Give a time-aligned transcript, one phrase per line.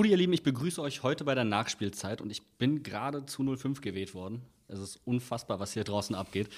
[0.00, 3.44] Gut, ihr Lieben, ich begrüße euch heute bei der Nachspielzeit und ich bin gerade zu
[3.44, 4.40] 05 gewählt worden.
[4.66, 6.48] Es ist unfassbar, was hier draußen abgeht.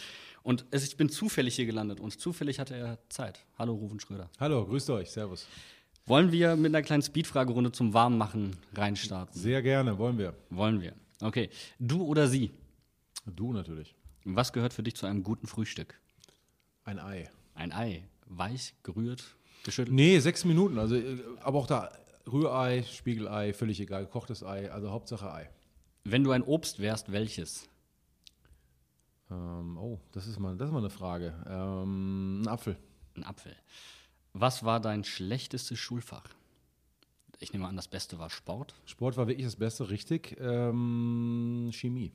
[0.44, 3.44] Und es, ich bin zufällig hier gelandet und zufällig hatte er Zeit.
[3.58, 4.30] Hallo, Rufen Schröder.
[4.38, 5.48] Hallo, grüßt euch, servus.
[6.06, 9.34] Wollen wir mit einer kleinen Speedfragerunde zum Warmmachen reinstarten?
[9.34, 10.36] Sehr gerne, wollen wir.
[10.50, 10.94] Wollen wir.
[11.20, 11.50] Okay.
[11.80, 12.52] Du oder sie?
[13.26, 13.96] Du natürlich.
[14.22, 16.00] Was gehört für dich zu einem guten Frühstück?
[16.84, 17.28] Ein Ei.
[17.56, 18.04] Ein Ei.
[18.26, 19.24] Weich, gerührt,
[19.64, 19.96] geschüttelt?
[19.96, 21.90] Nee, sechs Minuten, also, äh, aber auch da
[22.30, 25.50] Rührei, Spiegelei, völlig egal, gekochtes Ei, also Hauptsache Ei.
[26.04, 27.68] Wenn du ein Obst wärst, welches?
[29.30, 31.34] Ähm, oh, das ist, mal, das ist mal eine Frage.
[31.48, 32.76] Ähm, ein Apfel.
[33.16, 33.54] Ein Apfel.
[34.32, 36.24] Was war dein schlechtestes Schulfach?
[37.38, 38.74] Ich nehme an, das Beste war Sport.
[38.86, 40.36] Sport war wirklich das Beste, richtig.
[40.40, 42.12] Ähm, Chemie.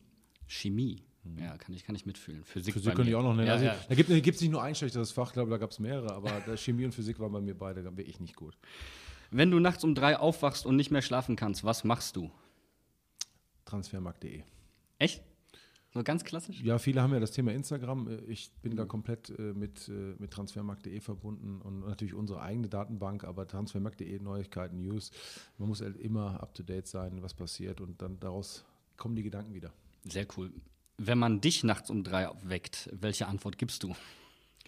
[0.48, 1.04] Chemie.
[1.38, 2.46] Ja, kann ich, kann ich mitfühlen.
[2.46, 3.48] Physik, Physik könnte ich auch noch nennen.
[3.48, 3.76] Ja, also, ja.
[3.90, 6.86] Da gibt es nicht nur ein schlechteres Fach, glaube da gab es mehrere, aber Chemie
[6.86, 8.58] und Physik waren bei mir beide wirklich nicht gut.
[9.32, 12.32] Wenn du nachts um drei aufwachst und nicht mehr schlafen kannst, was machst du?
[13.66, 14.44] Transfermarkt.de.
[15.00, 15.22] Echt?
[15.94, 16.62] So ganz klassisch?
[16.62, 18.20] Ja, viele haben ja das Thema Instagram.
[18.28, 23.24] Ich bin da komplett äh, mit, äh, mit transfermarkt.de verbunden und natürlich unsere eigene Datenbank,
[23.24, 25.12] aber transfermarkt.de, Neuigkeiten, News.
[25.58, 28.66] Man muss halt immer up to date sein, was passiert und dann daraus
[28.98, 29.74] kommen die Gedanken wieder.
[30.04, 30.52] Sehr cool.
[30.98, 33.96] Wenn man dich nachts um drei weckt, welche Antwort gibst du?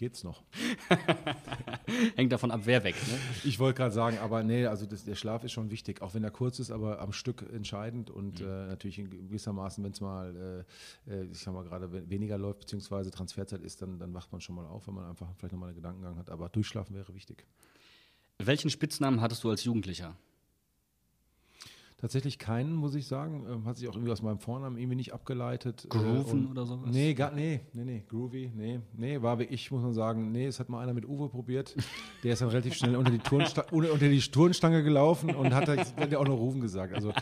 [0.00, 0.42] Geht's noch?
[2.16, 3.06] Hängt davon ab, wer weckt.
[3.06, 3.18] Ne?
[3.44, 6.24] Ich wollte gerade sagen, aber nee, also das, der Schlaf ist schon wichtig, auch wenn
[6.24, 10.64] er kurz ist, aber am Stück entscheidend und äh, natürlich in gewissermaßen, wenn es mal,
[11.06, 14.32] äh, äh, ich sag mal gerade, we- weniger läuft, beziehungsweise Transferzeit ist, dann, dann wacht
[14.32, 16.30] man schon mal auf, wenn man einfach vielleicht nochmal einen Gedankengang hat.
[16.30, 17.44] Aber durchschlafen wäre wichtig.
[18.38, 20.16] Welchen Spitznamen hattest du als Jugendlicher?
[22.00, 23.44] Tatsächlich keinen, muss ich sagen.
[23.50, 25.86] Ähm, hat sich auch irgendwie aus meinem Vornamen irgendwie nicht abgeleitet.
[25.90, 26.90] Grooven Äh, und- oder sowas?
[26.90, 30.58] Nee, gar, nee, nee, nee, Groovy, nee, nee, war wirklich, muss man sagen, nee, es
[30.60, 31.76] hat mal einer mit Uwe probiert.
[32.24, 35.68] Der ist dann relativ schnell unter die, Turnsta unter, unter die Turnstange gelaufen und hat,
[35.68, 36.94] hat auch noch Rufen gesagt.
[36.94, 37.14] Also äh,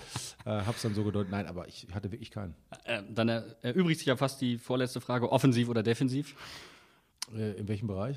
[0.44, 1.32] hab's dann so gedeutet.
[1.32, 2.54] Nein, aber ich hatte wirklich keinen.
[2.84, 6.36] Äh, dann er, erübrigt sich ja fast die vorletzte Frage: offensiv oder defensiv?
[7.34, 8.16] Äh, in welchem Bereich?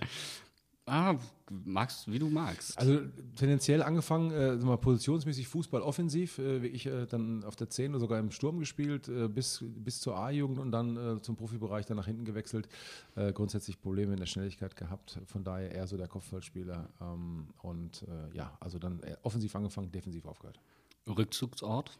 [0.87, 1.15] Ah,
[1.49, 2.77] magst, wie du magst.
[2.77, 3.01] Also
[3.35, 7.91] tendenziell angefangen, äh, mal, positionsmäßig Fußball offensiv, äh, wie ich äh, dann auf der 10
[7.91, 11.85] oder sogar im Sturm gespielt, äh, bis, bis zur A-Jugend und dann äh, zum Profibereich
[11.85, 12.67] dann nach hinten gewechselt.
[13.15, 16.89] Äh, grundsätzlich Probleme in der Schnelligkeit gehabt, von daher eher so der Kopfballspieler.
[16.99, 20.59] Ähm, und äh, ja, also dann offensiv angefangen, defensiv aufgehört.
[21.07, 21.91] Rückzugsort?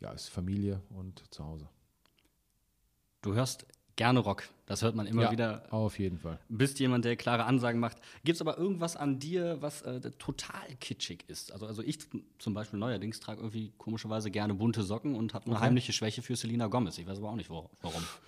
[0.00, 1.68] Ja, ist Familie und zu Hause.
[3.22, 4.44] Du hörst gerne Rock.
[4.66, 5.64] Das hört man immer ja, wieder.
[5.70, 6.38] Auf jeden Fall.
[6.48, 7.96] Bist jemand, der klare Ansagen macht.
[8.24, 11.52] Gibt es aber irgendwas an dir, was äh, total kitschig ist?
[11.52, 11.98] Also, also ich
[12.38, 16.36] zum Beispiel neuerdings trage irgendwie komischerweise gerne bunte Socken und habe eine heimliche Schwäche für
[16.36, 16.96] Selena Gomez.
[16.98, 17.68] Ich weiß aber auch nicht warum.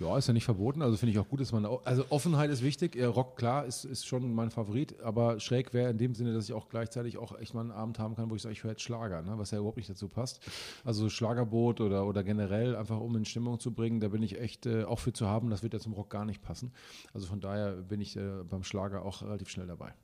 [0.01, 0.83] Ja, ist ja nicht verboten.
[0.83, 1.65] Also finde ich auch gut, dass man.
[1.85, 2.97] Also Offenheit ist wichtig.
[2.97, 5.01] Ja, Rock, klar, ist, ist schon mein Favorit.
[5.03, 7.99] Aber schräg wäre in dem Sinne, dass ich auch gleichzeitig auch echt mal einen Abend
[7.99, 9.35] haben kann, wo ich sage, ich höre jetzt Schlager, ne?
[9.39, 10.41] was ja überhaupt nicht dazu passt.
[10.85, 14.67] Also Schlagerboot oder, oder generell einfach, um in Stimmung zu bringen, da bin ich echt
[14.67, 15.49] äh, auch für zu haben.
[15.51, 16.73] Das wird ja zum Rock gar nicht passen.
[17.13, 19.95] Also von daher bin ich äh, beim Schlager auch relativ schnell dabei.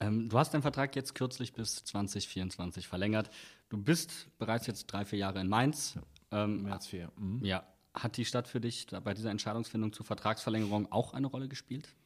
[0.00, 3.30] Ähm, du hast deinen Vertrag jetzt kürzlich bis 2024 verlängert.
[3.68, 5.98] Du bist bereits jetzt drei, vier Jahre in Mainz.
[6.30, 7.10] Ähm, März 4.
[7.16, 7.44] Mhm.
[7.44, 7.66] ja.
[7.94, 11.96] Hat die Stadt für dich bei dieser Entscheidungsfindung zur Vertragsverlängerung auch eine Rolle gespielt?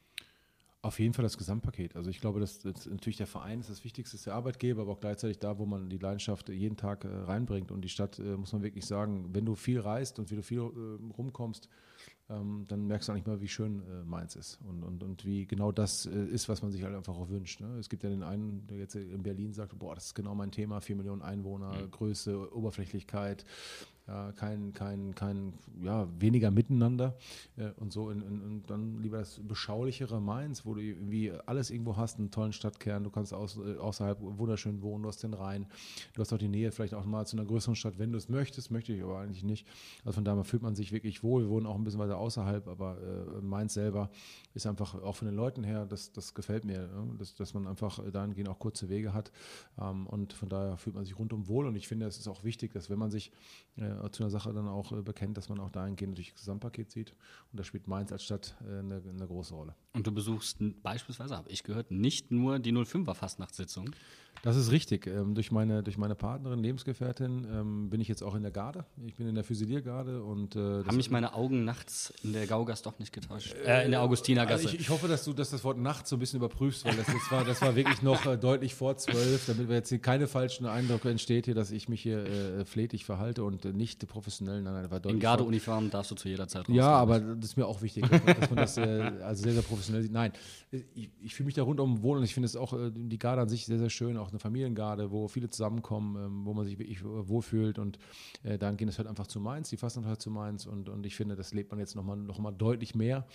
[0.84, 1.94] Auf jeden Fall das Gesamtpaket.
[1.94, 4.92] Also ich glaube, dass, dass natürlich der Verein ist das Wichtigste, ist der Arbeitgeber, aber
[4.92, 7.70] auch gleichzeitig da, wo man die Leidenschaft jeden Tag äh, reinbringt.
[7.70, 10.42] Und die Stadt, äh, muss man wirklich sagen, wenn du viel reist und wie du
[10.42, 11.68] viel äh, rumkommst,
[12.28, 15.46] ähm, dann merkst du nicht mal, wie schön äh, Mainz ist und, und, und wie
[15.46, 17.60] genau das äh, ist, was man sich halt einfach auch wünscht.
[17.60, 17.76] Ne?
[17.78, 20.50] Es gibt ja den einen, der jetzt in Berlin sagt, boah, das ist genau mein
[20.50, 23.44] Thema, vier Millionen Einwohner, Größe, Oberflächlichkeit,
[24.06, 27.16] äh, kein, kein, kein, ja, weniger miteinander
[27.56, 28.04] äh, und so.
[28.04, 33.04] Und, dann lieber das beschaulichere Mainz, wo du irgendwie alles irgendwo hast, einen tollen Stadtkern,
[33.04, 35.66] du kannst aus, äh, außerhalb wunderschön wohnen, du hast den Rhein,
[36.14, 38.28] du hast auch die Nähe vielleicht auch mal zu einer größeren Stadt, wenn du es
[38.28, 39.66] möchtest, möchte ich aber eigentlich nicht.
[40.04, 41.42] Also von daher fühlt man sich wirklich wohl.
[41.42, 44.10] Wir wohnen auch ein bisschen weiter außerhalb, aber äh, Mainz selber
[44.54, 47.14] ist einfach auch von den Leuten her, das, das gefällt mir, ne?
[47.18, 49.32] dass, dass man einfach dahingehend auch kurze Wege hat.
[49.80, 51.66] Ähm, und von daher fühlt man sich rundum wohl.
[51.66, 53.32] Und ich finde, es ist auch wichtig, dass wenn man sich
[53.76, 56.90] äh, zu einer Sache dann auch äh, bekennt, dass man auch dahingehend natürlich das Gesamtpaket
[56.90, 57.14] sieht.
[57.50, 59.74] Und da spielt Mainz als Stadt äh, eine, eine große Rolle.
[59.94, 63.90] Und du besuchst beispielsweise, habe ich gehört, nicht nur die 05er Fastnachtssitzung.
[64.42, 65.06] Das ist richtig.
[65.06, 68.84] Ähm, durch, meine, durch meine Partnerin, Lebensgefährtin, ähm, bin ich jetzt auch in der Garde.
[69.06, 72.82] Ich bin in der Füsiliergarde und äh, haben mich meine Augen nachts in der Gaugas
[72.82, 73.54] doch nicht getäuscht.
[73.64, 74.64] Äh, in der Augustinergasse.
[74.64, 76.96] Also ich, ich, hoffe, dass du dass das Wort nachts so ein bisschen überprüfst, weil
[76.96, 80.00] das, das, war, das war wirklich noch äh, deutlich vor zwölf, damit wir jetzt hier
[80.00, 84.08] keine falschen Eindrücke entsteht hier, dass ich mich hier äh, flätig verhalte und äh, nicht
[84.08, 84.60] professionell.
[84.60, 86.74] Nein, nein, war deutlich In Gardeuniform darfst du zu jeder Zeit raus.
[86.74, 89.81] Ja, aber das ist mir auch wichtig, dass man, das äh, also sehr, sehr professionell
[89.86, 90.12] sieht.
[90.12, 90.32] Nein,
[90.70, 93.48] ich, ich fühle mich da rundum wohl und ich finde es auch die Garde an
[93.48, 97.04] sich sehr, sehr schön, auch eine Familiengarde wo viele zusammenkommen, ähm, wo man sich wirklich
[97.04, 97.98] wohlfühlt und
[98.42, 101.06] äh, dann gehen es halt einfach zu Mainz, die Fastnacht halt zu Mainz und, und
[101.06, 103.26] ich finde, das lebt man jetzt nochmal noch mal deutlich mehr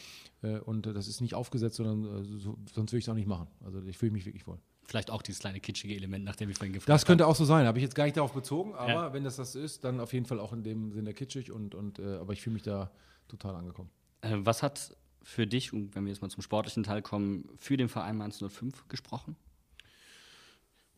[0.42, 3.28] äh, und das ist nicht aufgesetzt, sondern äh, so, sonst würde ich es auch nicht
[3.28, 3.48] machen.
[3.64, 4.60] Also ich fühle mich wirklich wohl.
[4.86, 6.96] Vielleicht auch dieses kleine kitschige Element, nachdem ich vorhin gefragt habe.
[6.96, 9.14] Das könnte auch so sein, habe ich jetzt gar nicht darauf bezogen, aber ja.
[9.14, 12.00] wenn das das ist, dann auf jeden Fall auch in dem Sinne kitschig und, und
[12.00, 12.92] äh, aber ich fühle mich da
[13.28, 13.90] total angekommen.
[14.22, 14.96] Äh, was hat
[15.28, 18.88] für dich, wenn wir jetzt mal zum sportlichen Teil kommen, für den Verein Mainz 05
[18.88, 19.36] gesprochen?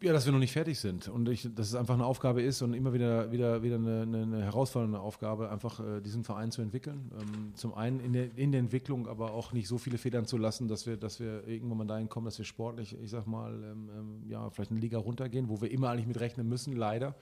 [0.02, 2.62] Ja, dass wir noch nicht fertig sind und ich, dass es einfach eine Aufgabe ist
[2.62, 7.12] und immer wieder, wieder, wieder eine, eine herausfordernde Aufgabe, einfach äh, diesen Verein zu entwickeln.
[7.20, 10.38] Ähm, zum einen in der, in der Entwicklung, aber auch nicht so viele Federn zu
[10.38, 13.52] lassen, dass wir, dass wir irgendwann mal dahin kommen, dass wir sportlich, ich sag mal,
[13.56, 17.16] ähm, ähm, ja, vielleicht eine Liga runtergehen, wo wir immer eigentlich mit rechnen müssen, leider.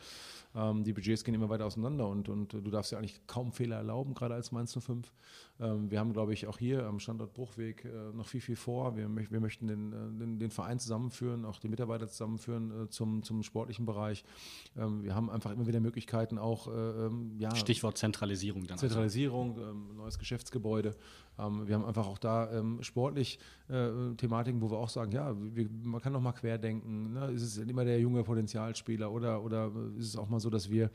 [0.54, 3.78] Ähm, die Budgets gehen immer weiter auseinander und, und du darfst ja eigentlich kaum Fehler
[3.78, 5.12] erlauben, gerade als Mainz 05.
[5.60, 8.96] Ähm, wir haben, glaube ich, auch hier am Standort Bruchweg äh, noch viel, viel vor.
[8.96, 13.24] Wir, wir möchten den, äh, den, den, Verein zusammenführen, auch die Mitarbeiter zusammenführen äh, zum,
[13.24, 14.24] zum sportlichen Bereich.
[14.78, 17.56] Ähm, wir haben einfach immer wieder Möglichkeiten auch, äh, ähm, ja.
[17.56, 18.74] Stichwort Zentralisierung dann.
[18.74, 18.88] Also.
[18.88, 19.74] Zentralisierung, also.
[19.96, 20.96] neues Geschäftsgebäude.
[21.38, 23.38] Wir haben einfach auch da sportlich
[23.68, 27.14] Thematiken, wo wir auch sagen, ja, wir, man kann noch mal querdenken.
[27.14, 27.30] Ne?
[27.30, 30.90] Ist es immer der junge Potenzialspieler oder, oder ist es auch mal so, dass wir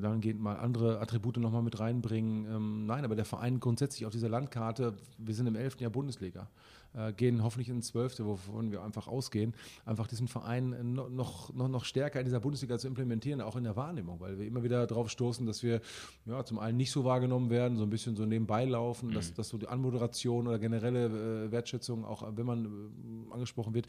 [0.00, 2.46] dahingehend mal andere Attribute noch mal mit reinbringen?
[2.46, 5.80] Ähm, nein, aber der Verein grundsätzlich auf dieser Landkarte, wir sind im 11.
[5.80, 6.48] Jahr Bundesliga
[6.94, 9.54] äh, gehen hoffentlich ins Zwölfte, wovon wir einfach ausgehen,
[9.84, 13.64] einfach diesen Verein äh, noch, noch, noch stärker in dieser Bundesliga zu implementieren, auch in
[13.64, 15.80] der Wahrnehmung, weil wir immer wieder darauf stoßen, dass wir
[16.26, 19.14] ja, zum einen nicht so wahrgenommen werden, so ein bisschen so nebenbei laufen, mhm.
[19.14, 23.86] dass, dass so die Anmoderation oder generelle äh, Wertschätzung, auch wenn man äh, angesprochen wird,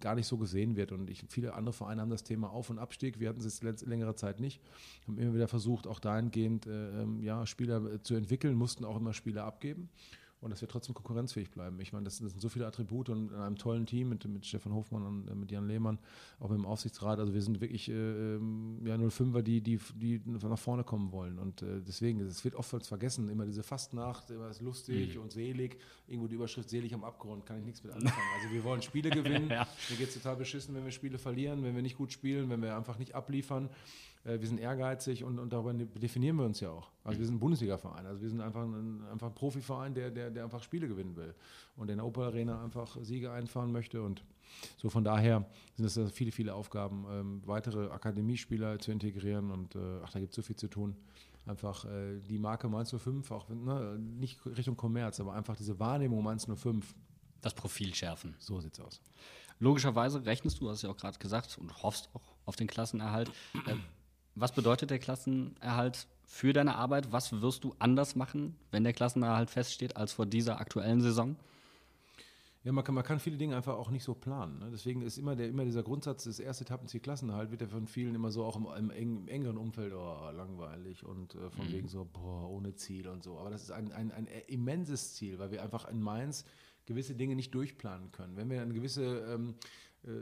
[0.00, 0.92] gar nicht so gesehen wird.
[0.92, 3.20] Und ich, viele andere Vereine haben das Thema Auf- und Abstieg.
[3.20, 4.60] Wir hatten es jetzt längere Zeit nicht.
[5.06, 8.96] Haben immer wieder versucht, auch dahingehend äh, ähm, ja, Spieler äh, zu entwickeln, mussten auch
[8.96, 9.88] immer Spieler abgeben
[10.44, 11.80] und dass wir trotzdem konkurrenzfähig bleiben.
[11.80, 14.44] Ich meine, das, das, sind so viele Attribute und in einem tollen Team mit, mit
[14.44, 15.98] Stefan Hofmann und äh, mit Jan Lehmann,
[16.38, 17.18] auch dem Aufsichtsrat.
[17.18, 21.38] Also wir sind wirklich äh, ähm, ja, 05er, die, die, die nach vorne kommen wollen.
[21.38, 25.22] Und äh, deswegen, es wird oftmals vergessen, immer diese Fastnacht, immer das lustig mhm.
[25.22, 25.78] und selig.
[26.06, 28.28] Irgendwo die Überschrift selig am Abgrund, kann ich nichts mit anfangen.
[28.36, 29.48] Also wir wollen Spiele gewinnen.
[29.48, 29.66] ja.
[29.88, 32.60] Mir geht es total beschissen, wenn wir Spiele verlieren, wenn wir nicht gut spielen, wenn
[32.60, 33.70] wir einfach nicht abliefern.
[34.24, 36.90] Äh, wir sind ehrgeizig und, und darüber definieren wir uns ja auch.
[37.04, 40.30] Also wir sind ein Bundesliga-Verein, also wir sind einfach ein, einfach ein Profiverein, der, der,
[40.30, 41.34] der einfach Spiele gewinnen will
[41.76, 44.24] und in der Opel Arena einfach Siege einfahren möchte und
[44.76, 50.00] so von daher sind es viele, viele Aufgaben, ähm, weitere Akademiespieler zu integrieren und äh,
[50.02, 50.96] ach, da gibt es so viel zu tun.
[51.46, 56.22] Einfach äh, die Marke Mainz 05, auch ne, nicht Richtung Kommerz, aber einfach diese Wahrnehmung
[56.22, 56.94] Mainz 05.
[57.42, 58.34] Das Profil schärfen.
[58.38, 59.02] So sieht's aus.
[59.58, 63.30] Logischerweise rechnest du, hast ja auch gerade gesagt, und hoffst auch auf den Klassenerhalt.
[63.66, 63.74] Äh,
[64.34, 67.12] was bedeutet der Klassenerhalt für deine Arbeit?
[67.12, 71.36] Was wirst du anders machen, wenn der Klassenerhalt feststeht, als vor dieser aktuellen Saison?
[72.64, 74.58] Ja, man kann, man kann viele Dinge einfach auch nicht so planen.
[74.58, 74.70] Ne?
[74.72, 78.14] Deswegen ist immer, der, immer dieser Grundsatz des ersten Etappenziel Klassenerhalt, wird ja von vielen
[78.14, 81.72] immer so auch im, im, im engeren Umfeld, oh, langweilig und äh, von mhm.
[81.72, 83.38] wegen so, boah, ohne Ziel und so.
[83.38, 86.46] Aber das ist ein, ein, ein immenses Ziel, weil wir einfach in Mainz
[86.86, 88.36] gewisse Dinge nicht durchplanen können.
[88.36, 89.52] Wenn wir eine gewisse ähm, äh,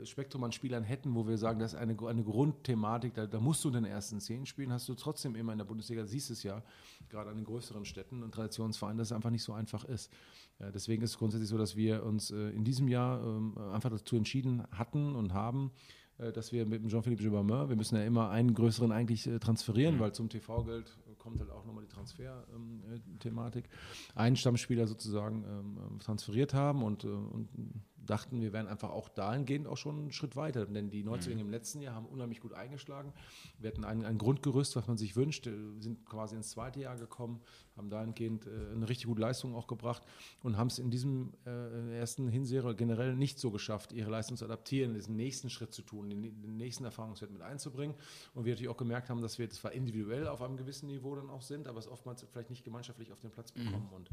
[0.05, 3.63] Spektrum an Spielern hätten, wo wir sagen, das ist eine, eine Grundthematik, da, da, musst
[3.63, 6.43] du in den ersten zehn spielen, hast du trotzdem immer in der Bundesliga, siehst es
[6.43, 6.63] ja,
[7.09, 10.11] gerade an den größeren Städten und Traditionsvereinen, dass es einfach nicht so einfach ist.
[10.59, 14.15] Deswegen ist es grundsätzlich so, dass wir uns äh, in diesem Jahr ähm, einfach dazu
[14.15, 15.71] entschieden hatten und haben,
[16.17, 19.39] äh, dass wir mit dem Jean-Philippe Gibbermin, wir müssen ja immer einen größeren eigentlich äh,
[19.39, 19.99] transferieren, mhm.
[19.99, 23.71] weil zum TV-Geld kommt halt auch nochmal die Transfer-Thematik, ähm,
[24.15, 27.47] einen Stammspieler sozusagen ähm, transferiert haben und, und
[28.05, 30.65] dachten, wir wären einfach auch dahingehend auch schon einen Schritt weiter.
[30.65, 33.13] Denn die Neuzugänge im letzten Jahr haben unheimlich gut eingeschlagen.
[33.59, 37.41] Wir hatten ein, ein Grundgerüst, was man sich wünscht, sind quasi ins zweite Jahr gekommen,
[37.77, 40.03] haben dahingehend äh, eine richtig gute Leistung auch gebracht
[40.41, 44.45] und haben es in diesem äh, ersten Hinserie generell nicht so geschafft, ihre Leistung zu
[44.45, 47.95] adaptieren, diesen nächsten Schritt zu tun, den, den nächsten Erfahrungswert mit einzubringen.
[48.33, 51.29] Und wir natürlich auch gemerkt haben, dass wir zwar individuell auf einem gewissen Niveau dann
[51.29, 53.65] auch sind, aber es oftmals vielleicht nicht gemeinschaftlich auf den Platz mhm.
[53.65, 53.87] bekommen.
[53.89, 53.95] Mhm.
[53.95, 54.09] Und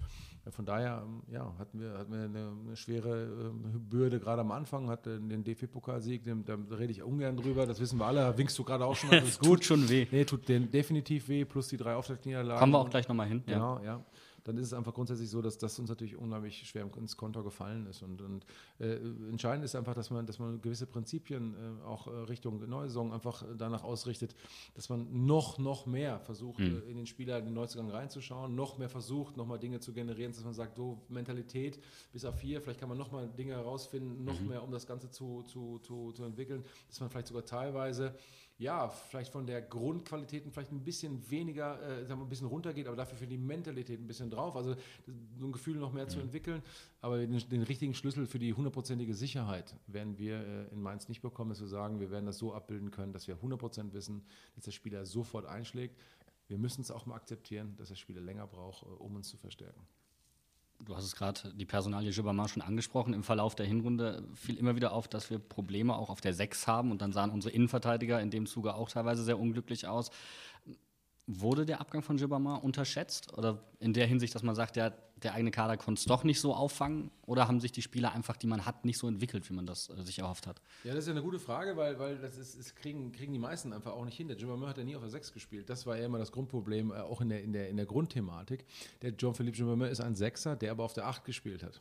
[0.47, 4.41] äh, von daher ähm, ja, hatten, wir, hatten wir eine, eine schwere äh, Bürde gerade
[4.41, 8.39] am Anfang, hatte den DFB-Pokalsieg, da rede ich ungern drüber, das wissen wir alle, da
[8.39, 9.49] winkst du gerade auch schon das ist gut.
[9.49, 10.07] tut schon weh.
[10.11, 12.61] Nee, tut definitiv weh, plus die drei Auftaktniederlagen.
[12.61, 13.43] Kommen wir auch gleich nochmal hin.
[13.55, 13.85] Genau, ja.
[13.85, 14.05] ja
[14.45, 17.87] dann ist es einfach grundsätzlich so, dass das uns natürlich unglaublich schwer ins Konto gefallen
[17.87, 18.03] ist.
[18.03, 18.47] Und, und
[18.79, 18.97] äh,
[19.29, 23.13] entscheidend ist einfach, dass man, dass man gewisse Prinzipien äh, auch äh, Richtung neue Saison
[23.13, 24.35] einfach danach ausrichtet,
[24.75, 26.83] dass man noch, noch mehr versucht, mhm.
[26.89, 30.55] in den Spieler, den Neuzugang reinzuschauen, noch mehr versucht, nochmal Dinge zu generieren, dass man
[30.55, 31.79] sagt, so Mentalität
[32.13, 34.49] bis auf vier, vielleicht kann man nochmal Dinge herausfinden, noch mhm.
[34.49, 38.15] mehr, um das Ganze zu, zu, zu, zu entwickeln, dass man vielleicht sogar teilweise
[38.61, 42.87] ja, vielleicht von der Grundqualität vielleicht ein bisschen weniger, äh, sagen wir, ein bisschen runtergeht,
[42.87, 44.55] aber dafür für die Mentalität ein bisschen drauf.
[44.55, 44.77] Also
[45.39, 46.11] so ein Gefühl noch mehr mhm.
[46.11, 46.63] zu entwickeln.
[47.01, 51.23] Aber den, den, richtigen Schlüssel für die hundertprozentige Sicherheit werden wir äh, in Mainz nicht
[51.23, 54.65] bekommen, dass wir sagen, wir werden das so abbilden können, dass wir 100% wissen, dass
[54.65, 55.99] der Spieler sofort einschlägt.
[56.47, 59.39] Wir müssen es auch mal akzeptieren, dass der Spieler länger braucht, äh, um uns zu
[59.39, 59.87] verstärken
[60.85, 63.15] du hast es gerade die Personalie Gibbermann schon angesprochen.
[63.15, 66.67] Im Verlauf der Hinrunde fiel immer wieder auf, dass wir Probleme auch auf der 6
[66.67, 70.11] haben und dann sahen unsere Innenverteidiger in dem Zuge auch teilweise sehr unglücklich aus.
[71.27, 73.37] Wurde der Abgang von Gibbermann unterschätzt?
[73.37, 76.41] Oder in der Hinsicht, dass man sagt, der, der eigene Kader konnte es doch nicht
[76.41, 77.11] so auffangen?
[77.27, 79.89] Oder haben sich die Spieler einfach, die man hat, nicht so entwickelt, wie man das
[79.89, 80.61] äh, sich erhofft hat?
[80.85, 83.39] Ja, das ist ja eine gute Frage, weil, weil das ist, ist kriegen, kriegen die
[83.39, 84.29] meisten einfach auch nicht hin.
[84.29, 85.71] Der Gibbermann hat ja nie auf der 6 gespielt.
[85.71, 88.65] Das war ja immer das Grundproblem, äh, auch in der, in, der, in der Grundthematik.
[89.03, 91.81] Der Jean-Philippe Gibbermann ist ein Sechser, der aber auf der 8 gespielt hat.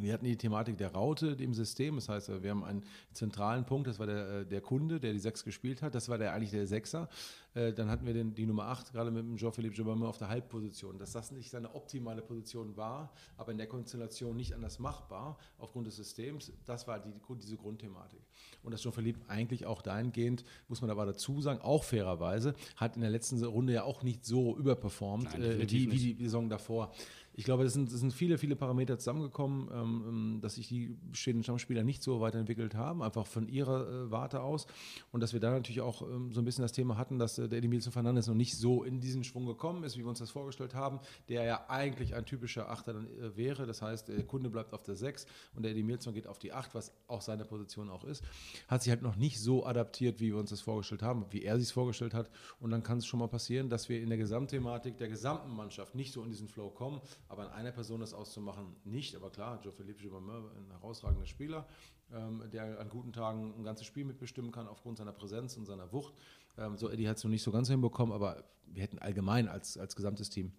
[0.00, 1.94] Wir hatten die Thematik der Raute im System.
[1.94, 2.82] Das heißt, wir haben einen
[3.12, 5.94] zentralen Punkt, das war der, äh, der Kunde, der die Sechs gespielt hat.
[5.94, 7.08] Das war der eigentlich der Sechser.
[7.54, 10.28] Äh, dann hatten wir den, die Nummer 8, gerade mit dem Jean-Philippe Jobamel auf der
[10.28, 10.98] Halbposition.
[10.98, 15.86] Dass das nicht seine optimale Position war, aber in der Konstellation nicht anders machbar aufgrund
[15.86, 18.20] des Systems, das war die, diese Grundthematik.
[18.64, 23.02] Und dass Jean-Philippe eigentlich auch dahingehend, muss man aber dazu sagen, auch fairerweise, hat in
[23.02, 26.92] der letzten Runde ja auch nicht so überperformt Nein, äh, wie, wie die Saison davor.
[27.36, 31.42] Ich glaube, es sind, sind, viele, viele Parameter zusammengekommen, ähm, ähm, dass sich die bestehenden
[31.42, 34.66] Stammspieler nicht so weiterentwickelt haben, einfach von ihrer äh, Warte aus.
[35.10, 37.48] Und dass wir da natürlich auch ähm, so ein bisschen das Thema hatten, dass äh,
[37.48, 40.30] der Edimilson Fernandes noch nicht so in diesen Schwung gekommen ist, wie wir uns das
[40.30, 43.66] vorgestellt haben, der ja eigentlich ein typischer Achter dann äh, wäre.
[43.66, 45.26] Das heißt, der Kunde bleibt auf der 6
[45.56, 48.22] und der Edimilson geht auf die 8, was auch seine Position auch ist.
[48.68, 51.56] Hat sich halt noch nicht so adaptiert, wie wir uns das vorgestellt haben, wie er
[51.58, 52.30] sich es vorgestellt hat.
[52.60, 55.96] Und dann kann es schon mal passieren, dass wir in der Gesamtthematik der gesamten Mannschaft
[55.96, 57.00] nicht so in diesen Flow kommen,
[57.34, 59.16] aber an einer Person das auszumachen, nicht.
[59.16, 61.66] Aber klar, Joe-Philippe Gibbermeur, ein herausragender Spieler,
[62.12, 65.92] ähm, der an guten Tagen ein ganzes Spiel mitbestimmen kann aufgrund seiner Präsenz und seiner
[65.92, 66.14] Wucht.
[66.56, 69.76] Ähm, so Eddie hat es noch nicht so ganz hinbekommen, aber wir hätten allgemein als,
[69.76, 70.52] als gesamtes Team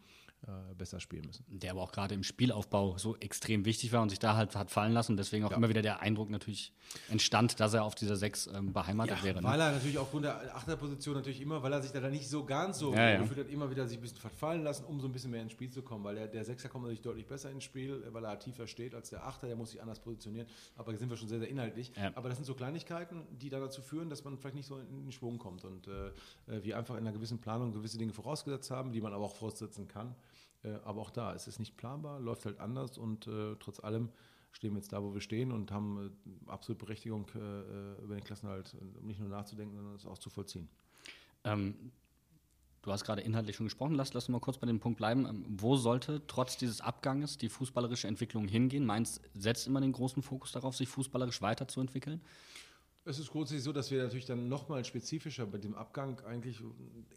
[0.78, 1.46] besser spielen müssen.
[1.48, 4.70] Der aber auch gerade im Spielaufbau so extrem wichtig war und sich da halt hat
[4.70, 5.58] fallen lassen und deswegen auch ja.
[5.58, 6.74] immer wieder der Eindruck natürlich
[7.10, 9.42] entstand, dass er auf dieser Sechs ähm, beheimatet ja, wäre.
[9.42, 9.48] Ne?
[9.48, 12.80] Weil er natürlich aufgrund der Achterposition natürlich immer, weil er sich da nicht so ganz
[12.80, 15.32] so ja, gefühlt hat, immer wieder sich ein bisschen verfallen lassen, um so ein bisschen
[15.32, 18.04] mehr ins Spiel zu kommen, weil der, der Sechser kommt natürlich deutlich besser ins Spiel,
[18.12, 21.10] weil er tiefer steht als der Achter, der muss sich anders positionieren, aber da sind
[21.10, 21.92] wir schon sehr, sehr inhaltlich.
[22.14, 25.04] Aber das sind so Kleinigkeiten, die dann dazu führen, dass man vielleicht nicht so in
[25.04, 26.08] den Schwung kommt und äh,
[26.48, 29.36] äh wir einfach in einer gewissen Planung gewisse Dinge vorausgesetzt haben, die man aber auch
[29.36, 30.16] voraussetzen kann.
[30.66, 34.10] Äh, aber auch da, es ist nicht planbar, läuft halt anders und äh, trotz allem
[34.52, 36.12] stehen wir jetzt da, wo wir stehen und haben
[36.48, 40.30] äh, absolut Berechtigung, äh, äh über den Klassenhalt nicht nur nachzudenken, sondern es auch zu
[40.30, 40.70] vollziehen.
[41.44, 41.92] Ähm,
[42.82, 45.26] du hast gerade inhaltlich schon gesprochen, lass, lass uns mal kurz bei dem Punkt bleiben.
[45.26, 48.86] Ähm, wo sollte trotz dieses Abganges die fußballerische Entwicklung hingehen?
[48.86, 52.22] Mainz setzt immer den großen Fokus darauf, sich fußballerisch weiterzuentwickeln.
[53.08, 56.60] Es ist grundsätzlich so, dass wir natürlich dann nochmal spezifischer bei dem Abgang eigentlich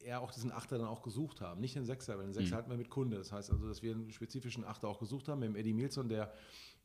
[0.04, 1.62] eher auch diesen Achter dann auch gesucht haben.
[1.62, 2.58] Nicht den Sechser, weil den Sechser mhm.
[2.58, 3.16] hatten wir mit Kunde.
[3.16, 6.10] Das heißt also, dass wir einen spezifischen Achter auch gesucht haben mit dem Eddie Milson,
[6.10, 6.30] der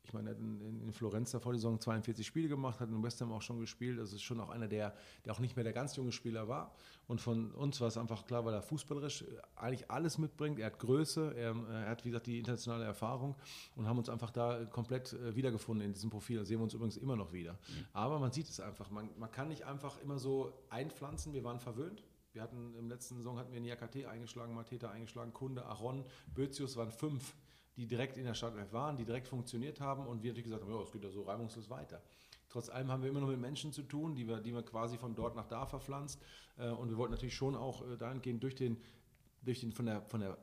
[0.04, 3.20] ich meine, er hat in, Florenz davor die Saison 42 Spiele gemacht, hat in West
[3.20, 3.98] Ham auch schon gespielt.
[3.98, 4.94] Das ist schon auch einer, der,
[5.24, 6.74] der auch nicht mehr der ganz junge Spieler war.
[7.06, 9.24] Und von uns war es einfach klar, weil er fußballerisch
[9.56, 10.58] eigentlich alles mitbringt.
[10.58, 13.34] Er hat Größe, er, er hat, wie gesagt, die internationale Erfahrung
[13.76, 16.38] und haben uns einfach da komplett äh, wiedergefunden in diesem Profil.
[16.38, 17.54] Da sehen wir uns übrigens immer noch wieder.
[17.54, 17.86] Mhm.
[17.94, 18.90] Aber man sieht es einfach.
[18.90, 21.32] Man, man kann nicht einfach immer so einpflanzen.
[21.32, 22.04] Wir waren verwöhnt.
[22.34, 26.90] Wir hatten im letzten Saison hatten wir Niakate eingeschlagen, Mateta eingeschlagen, Kunde, Aron, Bözius waren
[26.90, 27.32] fünf
[27.76, 30.72] die direkt in der Startelf waren, die direkt funktioniert haben und wir natürlich gesagt haben,
[30.72, 32.02] ja, es geht ja so reibungslos weiter.
[32.48, 34.96] Trotz allem haben wir immer noch mit Menschen zu tun, die wir, die wir quasi
[34.96, 36.20] von dort nach da verpflanzt.
[36.56, 38.80] Äh, und wir wollten natürlich schon auch äh, dahingehend durch den,
[39.42, 40.38] durch den von der, von der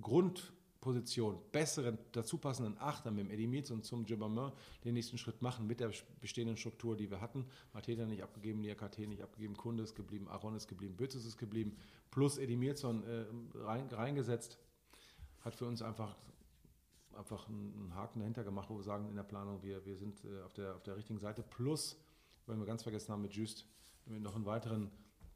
[0.00, 0.52] Grund
[1.52, 4.52] besseren, dazu passenden Achter mit dem Eddie Mietz und zum Gibbermann
[4.84, 7.44] den nächsten Schritt machen mit der bestehenden Struktur, die wir hatten.
[7.72, 11.76] Mateta nicht abgegeben, Niakate nicht abgegeben, Kunde ist geblieben, Aaron ist geblieben, Bützes ist geblieben,
[12.10, 13.24] plus Eddie Mielson äh,
[13.58, 14.58] rein, reingesetzt,
[15.40, 16.16] hat für uns einfach,
[17.16, 20.42] einfach einen Haken dahinter gemacht, wo wir sagen in der Planung, wir, wir sind äh,
[20.42, 21.42] auf, der, auf der richtigen Seite.
[21.42, 21.96] Plus,
[22.46, 23.66] wenn wir ganz vergessen haben, mit Just
[24.06, 24.90] noch einen weiteren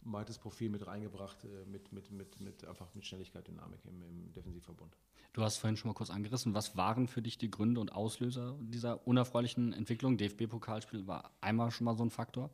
[0.04, 4.02] ein weites Profil mit reingebracht, äh, mit, mit, mit, mit, einfach mit Schnelligkeit, Dynamik im,
[4.02, 4.96] im Defensivverbund.
[5.32, 6.54] Du hast vorhin schon mal kurz angerissen.
[6.54, 10.16] Was waren für dich die Gründe und Auslöser dieser unerfreulichen Entwicklung?
[10.16, 12.50] DFB-Pokalspiel war einmal schon mal so ein Faktor.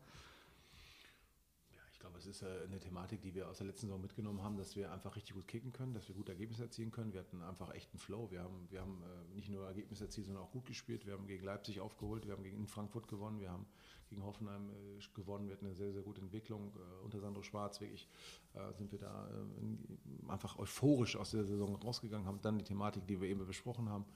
[2.29, 5.15] Es ist eine Thematik, die wir aus der letzten Saison mitgenommen haben, dass wir einfach
[5.15, 7.13] richtig gut kicken können, dass wir gute Ergebnisse erzielen können.
[7.13, 8.29] Wir hatten einfach echt einen Flow.
[8.33, 11.07] Wir haben, wir haben äh, nicht nur Ergebnisse erzielt, sondern auch gut gespielt.
[11.07, 13.67] Wir haben gegen Leipzig aufgeholt, wir haben gegen Frankfurt gewonnen, wir haben
[14.09, 15.47] gegen Hoffenheim äh, gewonnen.
[15.47, 16.73] Wir hatten eine sehr, sehr gute Entwicklung.
[16.75, 18.09] Äh, unter Sandro Schwarz wirklich
[18.79, 19.29] sind wir da
[20.29, 24.07] einfach euphorisch aus der Saison rausgegangen, haben dann die Thematik, die wir eben besprochen haben,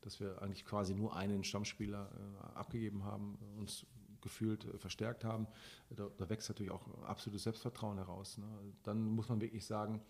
[0.00, 2.10] dass wir eigentlich quasi nur einen Stammspieler
[2.54, 3.84] abgegeben haben, uns
[4.22, 5.46] gefühlt äh, verstärkt haben.
[5.90, 8.38] Da, da, wächst natürlich auch absolutes Selbstvertrauen heraus.
[8.38, 8.46] Ne?
[8.82, 10.00] Dann muss man wirklich sagen,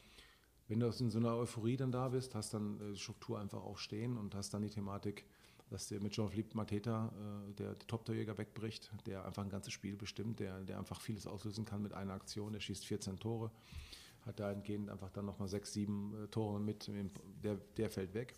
[0.69, 3.79] wenn du in so einer Euphorie dann da bist, hast dann die Struktur einfach auch
[3.79, 5.27] stehen und hast dann die Thematik,
[5.71, 9.97] dass der mit Jean-Philippe Mateta, äh, der, der Top-Torjäger wegbricht, der einfach ein ganzes Spiel
[9.97, 13.51] bestimmt, der, der einfach vieles auslösen kann mit einer Aktion, der schießt 14 Tore,
[14.27, 16.91] hat dahingehend einfach dann nochmal sechs, sieben äh, Tore mit,
[17.43, 18.35] der, der fällt weg.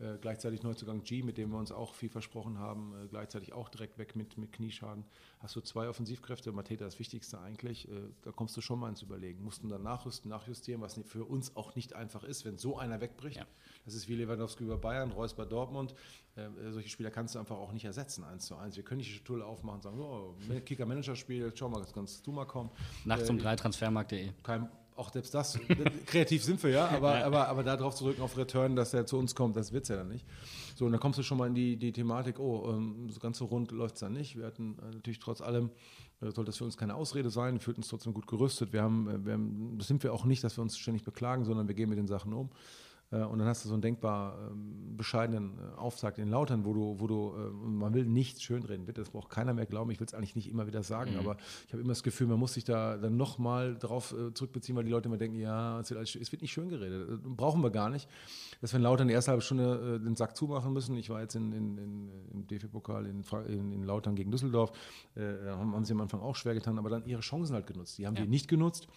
[0.00, 3.68] Äh, gleichzeitig Neuzugang G, mit dem wir uns auch viel versprochen haben, äh, gleichzeitig auch
[3.68, 5.04] direkt weg mit, mit Knieschaden.
[5.40, 9.02] Hast du zwei Offensivkräfte, Mateta das Wichtigste eigentlich, äh, da kommst du schon mal ins
[9.02, 9.44] Überlegen.
[9.44, 13.36] Mussten dann nachrüsten, nachjustieren, was für uns auch nicht einfach ist, wenn so einer wegbricht.
[13.36, 13.46] Ja.
[13.84, 15.94] Das ist wie Lewandowski über Bayern, Reus bei Dortmund.
[16.34, 18.76] Äh, solche Spieler kannst du einfach auch nicht ersetzen, eins zu eins.
[18.76, 22.46] Wir können nicht die Tour aufmachen und sagen, oh, Kicker-Manager-Spiel, schau mal, kannst du mal
[22.46, 22.70] kommen.
[23.04, 24.30] Nachts um drei transfermarkt.de.
[24.42, 24.66] Kein,
[25.00, 25.58] auch selbst das,
[26.06, 27.26] kreativ sind wir ja, aber, ja.
[27.26, 29.88] aber, aber darauf zu rücken auf Return, dass er zu uns kommt, das wird es
[29.88, 30.26] ja dann nicht.
[30.76, 33.38] So, und dann kommst du schon mal in die, die Thematik, oh, ähm, so ganz
[33.38, 34.36] so rund läuft es dann nicht.
[34.36, 35.70] Wir hatten äh, natürlich trotz allem,
[36.20, 38.72] äh, soll das für uns keine Ausrede sein, wir fühlten uns trotzdem gut gerüstet.
[38.72, 41.44] Wir haben, äh, wir haben, das sind wir auch nicht, dass wir uns ständig beklagen,
[41.44, 42.50] sondern wir gehen mit den Sachen um.
[43.10, 46.72] Äh, und dann hast du so einen denkbar ähm, bescheidenen äh, Auftrag in Lautern, wo
[46.72, 50.00] du, wo du, äh, man will nichts schönreden, bitte, das braucht keiner mehr glauben, ich
[50.00, 51.18] will es eigentlich nicht immer wieder sagen, mhm.
[51.18, 51.36] aber
[51.66, 54.90] ich habe immer das Gefühl, man muss sich da dann nochmal drauf zurückbeziehen, weil die
[54.90, 58.08] Leute immer denken, ja, es wird, es wird nicht schön geredet, brauchen wir gar nicht.
[58.60, 61.34] Dass wir in Lautern die erste halbe Stunde den Sack zumachen müssen, ich war jetzt
[61.34, 63.22] in, in, in, im DFB-Pokal in,
[63.72, 64.72] in, Lautern gegen Düsseldorf,
[65.16, 68.06] haben, haben sie am Anfang auch schwer getan, aber dann ihre Chancen halt genutzt, die
[68.06, 68.22] haben ja.
[68.22, 68.88] die nicht genutzt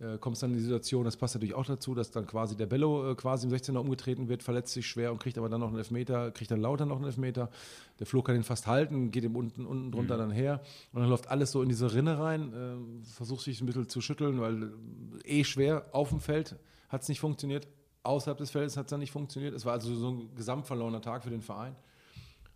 [0.00, 2.66] äh, kommst dann in die Situation, das passt natürlich auch dazu, dass dann quasi der
[2.66, 5.68] Bello äh, quasi im 16er umgetreten wird, verletzt sich schwer und kriegt aber dann noch
[5.68, 7.50] einen Elfmeter, kriegt dann lauter noch einen Elfmeter.
[7.98, 10.20] Der Flo kann ihn fast halten, geht ihm unten, unten drunter mhm.
[10.20, 13.66] dann her und dann läuft alles so in diese Rinne rein, äh, versucht sich ein
[13.66, 14.72] bisschen zu schütteln, weil
[15.24, 16.56] äh, eh schwer auf dem Feld
[16.88, 17.68] hat es nicht funktioniert,
[18.02, 19.54] außerhalb des Feldes hat es dann nicht funktioniert.
[19.54, 21.76] Es war also so ein gesamtverlorener Tag für den Verein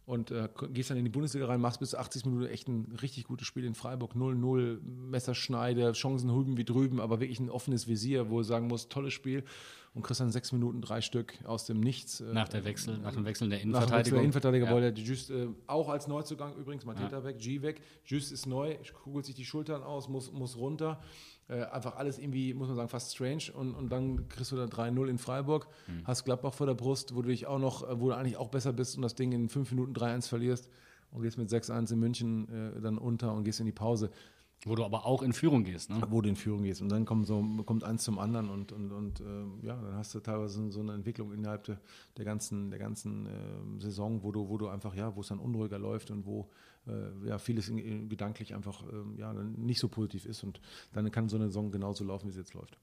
[0.07, 3.25] und äh, gehst dann in die Bundesliga rein, machst bis 80 Minuten echt ein richtig
[3.25, 8.29] gutes Spiel in Freiburg, 0-0, Messerschneide, Chancen hüben wie drüben, aber wirklich ein offenes Visier,
[8.31, 9.45] wo du sagen musst, tolles Spiel
[9.95, 12.21] und kriegst dann sechs Minuten drei Stück aus dem Nichts.
[12.21, 13.81] Äh, nach der Wechsel, nach dem Wechsel der Innenverteidigung.
[13.81, 14.73] Nach dem Wechsel der Innenverteidiger ja.
[14.73, 17.25] wollte Just äh, auch als Neuzugang übrigens, Mateta ja.
[17.25, 21.01] weg, G weg, Just ist neu, kugelt sich die Schultern aus, muss, muss runter
[21.49, 23.53] äh, einfach alles irgendwie, muss man sagen, fast strange.
[23.55, 26.03] Und, und dann kriegst du da 3-0 in Freiburg, mhm.
[26.05, 28.49] hast Gladbach vor der Brust, wo du dich auch noch, äh, wo du eigentlich auch
[28.49, 30.71] besser bist und das Ding in fünf Minuten 3-1 verlierst
[31.11, 34.11] und gehst mit 6-1 in München äh, dann unter und gehst in die Pause.
[34.67, 36.01] Wo du aber auch in Führung gehst, ne?
[36.09, 36.81] Wo du in Führung gehst.
[36.81, 40.15] Und dann kommt, so, kommt eins zum anderen und, und, und äh, ja, dann hast
[40.15, 41.79] du teilweise so eine Entwicklung innerhalb der,
[42.17, 45.39] der ganzen, der ganzen äh, Saison, wo du, wo du einfach, ja, wo es dann
[45.39, 46.49] unruhiger läuft und wo
[46.87, 50.43] äh, ja, vieles in, in, gedanklich einfach ähm, ja, nicht so positiv ist.
[50.43, 50.61] Und
[50.93, 52.79] dann kann so eine Saison genauso laufen, wie sie jetzt läuft.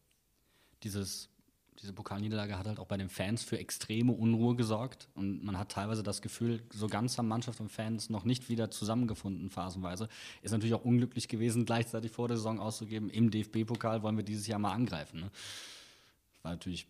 [0.83, 1.29] Dieses
[1.81, 5.07] diese Pokalniederlage hat halt auch bei den Fans für extreme Unruhe gesorgt.
[5.15, 8.69] Und man hat teilweise das Gefühl, so ganz haben Mannschaft und Fans noch nicht wieder
[8.69, 10.07] zusammengefunden, phasenweise.
[10.41, 14.47] Ist natürlich auch unglücklich gewesen, gleichzeitig vor der Saison auszugeben, im DFB-Pokal wollen wir dieses
[14.47, 15.21] Jahr mal angreifen.
[15.21, 15.31] Ne?
[16.43, 16.87] War natürlich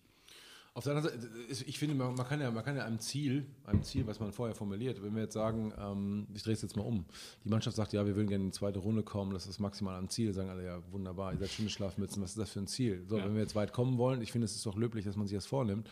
[0.73, 3.83] auf der anderen Seite, ich finde, man, kann ja, man kann ja einem Ziel, einem
[3.83, 6.83] Ziel, was man vorher formuliert, wenn wir jetzt sagen, ähm, ich drehe es jetzt mal
[6.83, 7.05] um,
[7.43, 9.97] die Mannschaft sagt, ja, wir würden gerne in die zweite Runde kommen, das ist maximal
[9.97, 12.67] am Ziel, sagen alle, ja, wunderbar, ihr seid schöne Schlafmützen, was ist das für ein
[12.67, 13.03] Ziel?
[13.07, 13.25] So, ja.
[13.25, 15.35] wenn wir jetzt weit kommen wollen, ich finde, es ist doch löblich, dass man sich
[15.35, 15.89] das vornimmt.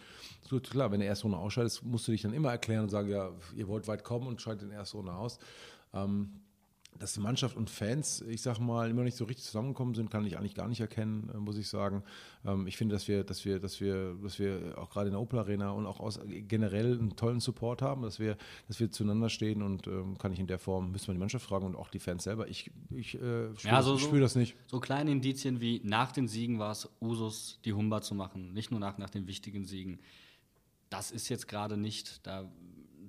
[0.49, 3.09] So, klar, wenn der erste Runde ausscheidet, musst du dich dann immer erklären und sagen,
[3.09, 5.39] ja, ihr wollt weit kommen und scheidet in der ersten Runde aus.
[5.93, 6.39] Ähm,
[6.99, 10.37] dass Mannschaft und Fans, ich sag mal, immer nicht so richtig zusammengekommen sind, kann ich
[10.37, 12.03] eigentlich gar nicht erkennen, äh, muss ich sagen.
[12.45, 15.21] Ähm, ich finde, dass wir, dass wir, dass wir, dass wir auch gerade in der
[15.21, 19.29] Opel Arena und auch aus, generell einen tollen Support haben, dass wir, dass wir zueinander
[19.29, 21.89] stehen und ähm, kann ich in der Form, müssen wir die Mannschaft fragen und auch
[21.89, 22.47] die Fans selber.
[22.47, 24.55] Ich, ich äh, spüre ja, so, spür das nicht.
[24.67, 28.71] So kleine Indizien wie nach den Siegen war es Usus, die Humba zu machen, nicht
[28.71, 29.99] nur nach, nach den wichtigen Siegen
[30.89, 32.49] das ist jetzt gerade nicht, da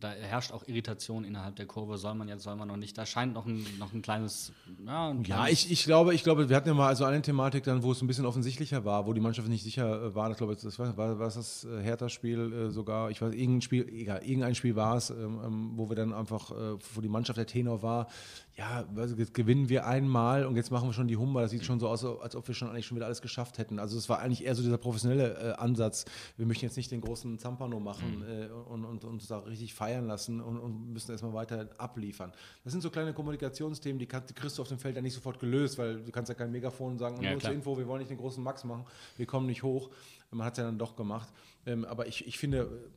[0.00, 1.98] da herrscht auch Irritation innerhalb der Kurve.
[1.98, 2.96] Soll man jetzt, soll man noch nicht?
[2.96, 4.52] Da scheint noch ein, noch ein kleines.
[4.84, 7.22] Ja, ein kleines ja ich, ich glaube, ich glaube, wir hatten ja mal also eine
[7.22, 10.30] Thematik dann, wo es ein bisschen offensichtlicher war, wo die Mannschaft nicht sicher äh, war.
[10.30, 13.10] Ich glaube, das war, war, war das äh, Hertha-Spiel äh, sogar.
[13.10, 16.50] Ich weiß, irgendein Spiel, egal, irgendein Spiel war es, ähm, ähm, wo wir dann einfach,
[16.50, 18.08] wo die Mannschaft der Tenor war,
[18.56, 21.40] ja, also jetzt gewinnen wir einmal und jetzt machen wir schon die Humber.
[21.40, 23.78] Das sieht schon so aus, als ob wir schon eigentlich schon wieder alles geschafft hätten.
[23.78, 26.04] Also es war eigentlich eher so dieser professionelle Ansatz.
[26.36, 28.42] Wir möchten jetzt nicht den großen Zampano machen mhm.
[28.42, 32.32] äh, und, und, uns da richtig feiern lassen und, und müssen erstmal weiter abliefern.
[32.64, 35.14] Das sind so kleine Kommunikationsthemen, die, kann, die kriegst du auf dem Feld ja nicht
[35.14, 38.00] sofort gelöst, weil du kannst ja kein Megafon sagen, ja, nur zur Info, wir wollen
[38.00, 38.84] nicht den großen Max machen,
[39.16, 39.90] wir kommen nicht hoch.
[40.30, 41.28] Man hat es ja dann doch gemacht.
[41.66, 42.90] Ähm, aber ich, ich finde,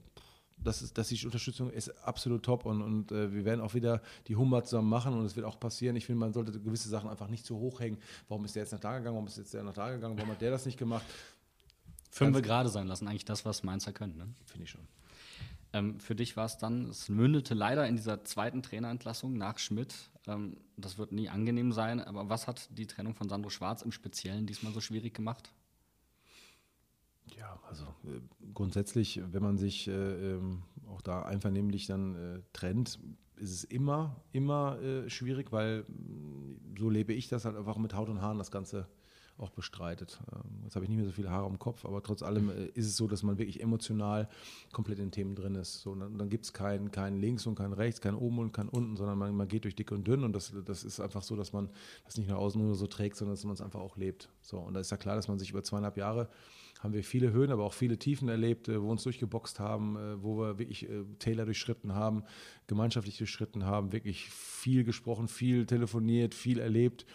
[0.58, 4.01] das ist, dass die Unterstützung ist absolut top und, und äh, wir werden auch wieder
[4.27, 5.95] die Hummer zusammen machen und es wird auch passieren.
[5.95, 7.97] Ich finde, man sollte gewisse Sachen einfach nicht zu hoch hängen.
[8.27, 9.15] Warum ist der jetzt nach da gegangen?
[9.15, 10.17] Warum ist jetzt der nach da gegangen?
[10.17, 11.06] Warum hat der das nicht gemacht?
[12.12, 14.17] Fünf gerade sein lassen, eigentlich das, was Mainzer können.
[14.17, 14.27] Ne?
[14.45, 14.88] Finde ich schon.
[15.74, 19.96] Ähm, für dich war es dann, es mündete leider in dieser zweiten Trainerentlassung nach Schmidt.
[20.28, 23.92] Ähm, das wird nie angenehm sein, aber was hat die Trennung von Sandro Schwarz im
[23.92, 25.52] Speziellen diesmal so schwierig gemacht?
[27.38, 28.22] Ja, also äh,
[28.54, 33.00] grundsätzlich, wenn man sich äh, ähm, auch da einvernehmlich dann äh, trennt,
[33.38, 37.96] ist es immer, immer äh, schwierig, weil mm, so lebe ich das halt einfach mit
[37.96, 38.88] Haut und Haaren das Ganze
[39.38, 40.19] auch bestreitet.
[40.32, 42.65] Ähm, jetzt habe ich nicht mehr so viele Haare am Kopf, aber trotz allem äh,
[42.74, 44.30] ist es so, dass man wirklich emotional
[44.72, 45.82] komplett in Themen drin ist.
[45.82, 48.69] So, dann, dann gibt es kein, kein Links und kein Rechts, kein Oben und kein
[48.69, 51.36] Unten, sondern man, man geht durch dick und dünn und das, das ist einfach so,
[51.36, 51.69] dass man
[52.06, 54.30] das nicht nach außen nur so trägt, sondern dass man es einfach auch lebt.
[54.41, 56.30] So, und da ist ja klar, dass man sich über zweieinhalb Jahre
[56.84, 59.96] haben wir viele Höhen, aber auch viele Tiefen erlebt, äh, wo wir uns durchgeboxt haben,
[59.96, 62.24] äh, wo wir wirklich äh, Täler durchschritten haben,
[62.67, 67.06] gemeinschaftlich durchschritten haben, wirklich viel gesprochen, viel telefoniert, viel erlebt,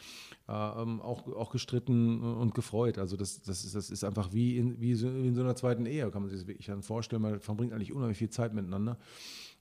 [0.48, 2.96] ähm, auch, auch gestritten und gefreut.
[2.96, 6.10] Also das, das, ist, das ist einfach wie in, wie in so einer zweiten Ehe,
[6.10, 7.20] kann man sich das wirklich dann vorstellen.
[7.20, 8.98] Man verbringt eigentlich unheimlich viel Zeit miteinander.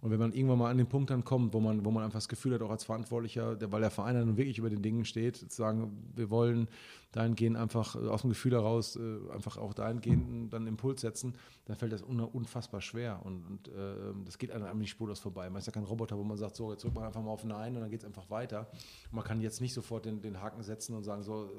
[0.02, 2.18] Und wenn man irgendwann mal an den Punkt dann kommt, wo man, wo man einfach
[2.18, 5.06] das Gefühl hat, auch als Verantwortlicher, der, weil der Verein dann wirklich über den Dingen
[5.06, 6.68] steht, zu sagen, wir wollen
[7.12, 11.34] dahingehend einfach äh, aus dem Gefühl heraus äh, einfach auch dahingehend dann Impuls setzen,
[11.66, 13.22] dann fällt das unfassbar schwer.
[13.24, 15.50] Und, und äh, das geht einem nicht spurlos vorbei.
[15.50, 17.44] Man ist ja kein Roboter, wo man sagt, so, jetzt drückt man einfach mal auf
[17.44, 18.68] Nein und dann geht es einfach weiter.
[19.10, 21.50] Und man kann jetzt nicht sofort den, den Haken setzen und sagen, so,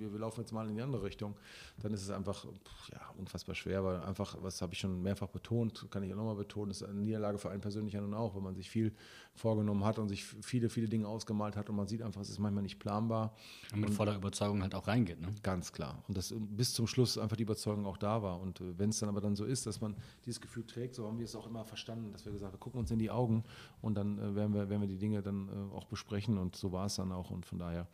[0.00, 1.36] wir, wir, laufen jetzt mal in die andere Richtung.
[1.82, 2.44] Dann ist es einfach
[2.92, 6.36] ja, unfassbar schwer, weil einfach, was habe ich schon mehrfach betont, kann ich auch nochmal
[6.36, 8.92] betonen, ist eine Niederlage für einen persönlich ja nun auch, wenn man sich viel
[9.34, 12.38] vorgenommen hat und sich viele, viele Dinge ausgemalt hat und man sieht einfach, es ist
[12.38, 13.34] manchmal nicht planbar.
[13.72, 15.28] Und mit voller Überzeugung halt auch reingeht, ne?
[15.42, 16.02] Ganz klar.
[16.08, 18.40] Und dass bis zum Schluss einfach die Überzeugung auch da war.
[18.40, 21.06] Und äh, wenn es dann aber dann so ist, dass man dieses Gefühl trägt, so
[21.06, 23.10] haben wir es auch immer verstanden, dass wir gesagt haben, wir gucken uns in die
[23.10, 23.44] Augen
[23.80, 26.72] und dann äh, werden, wir, werden wir die Dinge dann äh, auch besprechen und so
[26.72, 27.30] war es dann auch.
[27.30, 27.86] Und von daher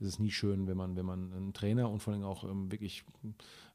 [0.00, 2.70] ist es nie schön, wenn man, wenn man einen Trainer und vor allem auch ähm,
[2.70, 3.04] wirklich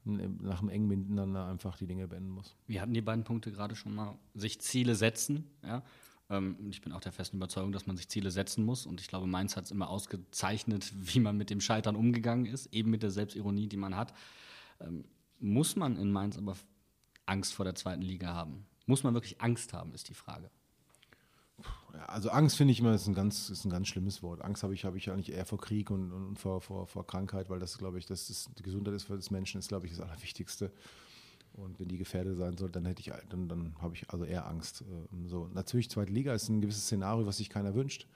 [0.04, 2.56] nach einem engen Miteinander einfach die Dinge beenden muss.
[2.68, 5.84] Wir hatten die beiden Punkte gerade schon mal, sich Ziele setzen, ja,
[6.30, 8.86] ähm, und ich bin auch der festen Überzeugung, dass man sich Ziele setzen muss.
[8.86, 12.74] Und ich glaube, Mainz hat es immer ausgezeichnet, wie man mit dem Scheitern umgegangen ist,
[12.74, 14.14] eben mit der Selbstironie, die man hat.
[14.80, 15.06] Ähm,
[15.40, 16.56] muss man in Mainz aber
[17.26, 18.66] Angst vor der zweiten Liga haben?
[18.86, 20.50] Muss man wirklich Angst haben, ist die Frage.
[22.08, 24.42] Also Angst finde ich immer ist ein ganz, ist ein ganz schlimmes Wort.
[24.42, 27.50] Angst habe ich, habe ich eigentlich eher vor Krieg und, und vor, vor, vor Krankheit,
[27.50, 30.02] weil das, glaube ich, das ist, die Gesundheit ist des Menschen ist, glaube ich, das
[30.02, 30.72] Allerwichtigste.
[31.54, 34.48] Und wenn die gefährdet sein soll, dann hätte ich, dann, dann habe ich also eher
[34.48, 34.84] Angst.
[35.12, 38.08] Ähm, so, natürlich, zweite Liga ist ein gewisses Szenario, was sich keiner wünscht.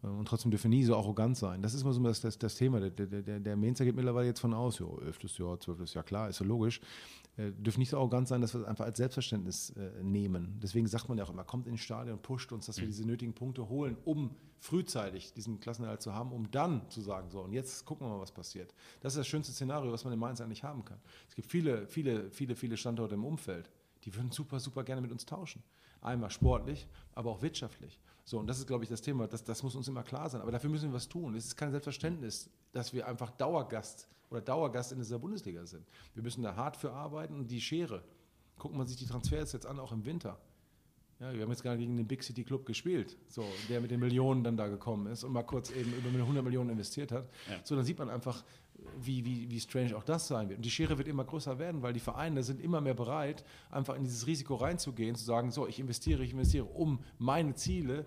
[0.00, 1.60] Und trotzdem dürfen nie so arrogant sein.
[1.60, 2.78] Das ist immer so das, das, das Thema.
[2.78, 6.04] Der, der, der, der Mainzer geht mittlerweile jetzt von aus, ja, elftes Jahr, zwölftes Jahr,
[6.04, 6.80] klar, ist ja logisch.
[7.36, 10.58] Äh, dürfen nicht so arrogant sein, dass wir es einfach als Selbstverständnis äh, nehmen.
[10.62, 12.90] Deswegen sagt man ja auch immer, kommt ins Stadion, pusht uns, dass wir mhm.
[12.90, 17.40] diese nötigen Punkte holen, um frühzeitig diesen Klassenerhalt zu haben, um dann zu sagen, so,
[17.40, 18.74] und jetzt gucken wir mal, was passiert.
[19.00, 20.98] Das ist das schönste Szenario, was man in Mainz eigentlich haben kann.
[21.28, 23.70] Es gibt viele, viele, viele, viele Standorte im Umfeld,
[24.04, 25.62] die würden super, super gerne mit uns tauschen.
[26.00, 27.98] Einmal sportlich, aber auch wirtschaftlich.
[28.28, 29.26] So, und das ist, glaube ich, das Thema.
[29.26, 30.42] Das, das muss uns immer klar sein.
[30.42, 31.34] Aber dafür müssen wir was tun.
[31.34, 35.86] Es ist kein Selbstverständnis, dass wir einfach Dauergast oder Dauergast in dieser Bundesliga sind.
[36.12, 38.04] Wir müssen da hart für arbeiten und die Schere.
[38.58, 40.38] Guckt man sich die Transfers jetzt an, auch im Winter.
[41.20, 43.98] Ja, wir haben jetzt gerade gegen den Big City Club gespielt, so, der mit den
[43.98, 47.30] Millionen dann da gekommen ist und mal kurz eben über 100 Millionen investiert hat.
[47.48, 47.60] Ja.
[47.64, 48.44] So, dann sieht man einfach,
[49.00, 50.58] wie, wie, wie strange auch das sein wird.
[50.58, 53.96] Und die Schere wird immer größer werden, weil die Vereine sind immer mehr bereit, einfach
[53.96, 58.06] in dieses Risiko reinzugehen, zu sagen, so, ich investiere, ich investiere, um meine Ziele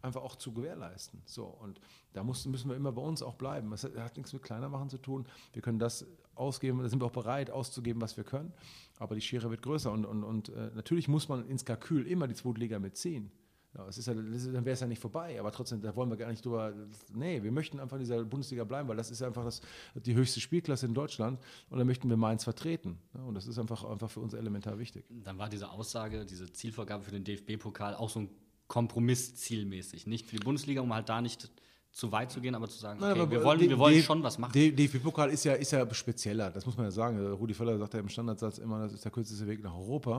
[0.00, 1.22] einfach auch zu gewährleisten.
[1.24, 1.80] So, und
[2.12, 3.70] da muss, müssen wir immer bei uns auch bleiben.
[3.70, 5.26] Das hat, hat nichts mit kleiner machen zu tun.
[5.52, 8.52] Wir können das ausgeben, da sind wir auch bereit auszugeben, was wir können.
[8.98, 12.26] Aber die Schere wird größer und, und, und äh, natürlich muss man ins Kalkül immer
[12.26, 13.30] die Zweitliga mitziehen.
[13.74, 16.16] Ja, es ist ja, dann wäre es ja nicht vorbei, aber trotzdem, da wollen wir
[16.16, 16.74] gar nicht drüber.
[17.14, 19.62] Nee, wir möchten einfach in dieser Bundesliga bleiben, weil das ist einfach das,
[19.94, 22.98] die höchste Spielklasse in Deutschland und da möchten wir Mainz vertreten.
[23.14, 25.06] Ja, und das ist einfach, einfach für uns elementar wichtig.
[25.08, 28.30] Dann war diese Aussage, diese Zielvorgabe für den DFB-Pokal auch so ein
[28.68, 30.06] Kompromiss zielmäßig.
[30.06, 31.50] Nicht für die Bundesliga, um halt da nicht
[31.92, 34.38] zu weit zu gehen, aber zu sagen, okay, Nein, wir wollen, wir wollen schon was
[34.38, 34.52] machen.
[34.54, 37.20] Der DFB-Pokal ist ja, ist ja spezieller, das muss man ja sagen.
[37.32, 40.16] Rudi Völler sagt ja im Standardsatz immer, das ist der kürzeste Weg nach Europa.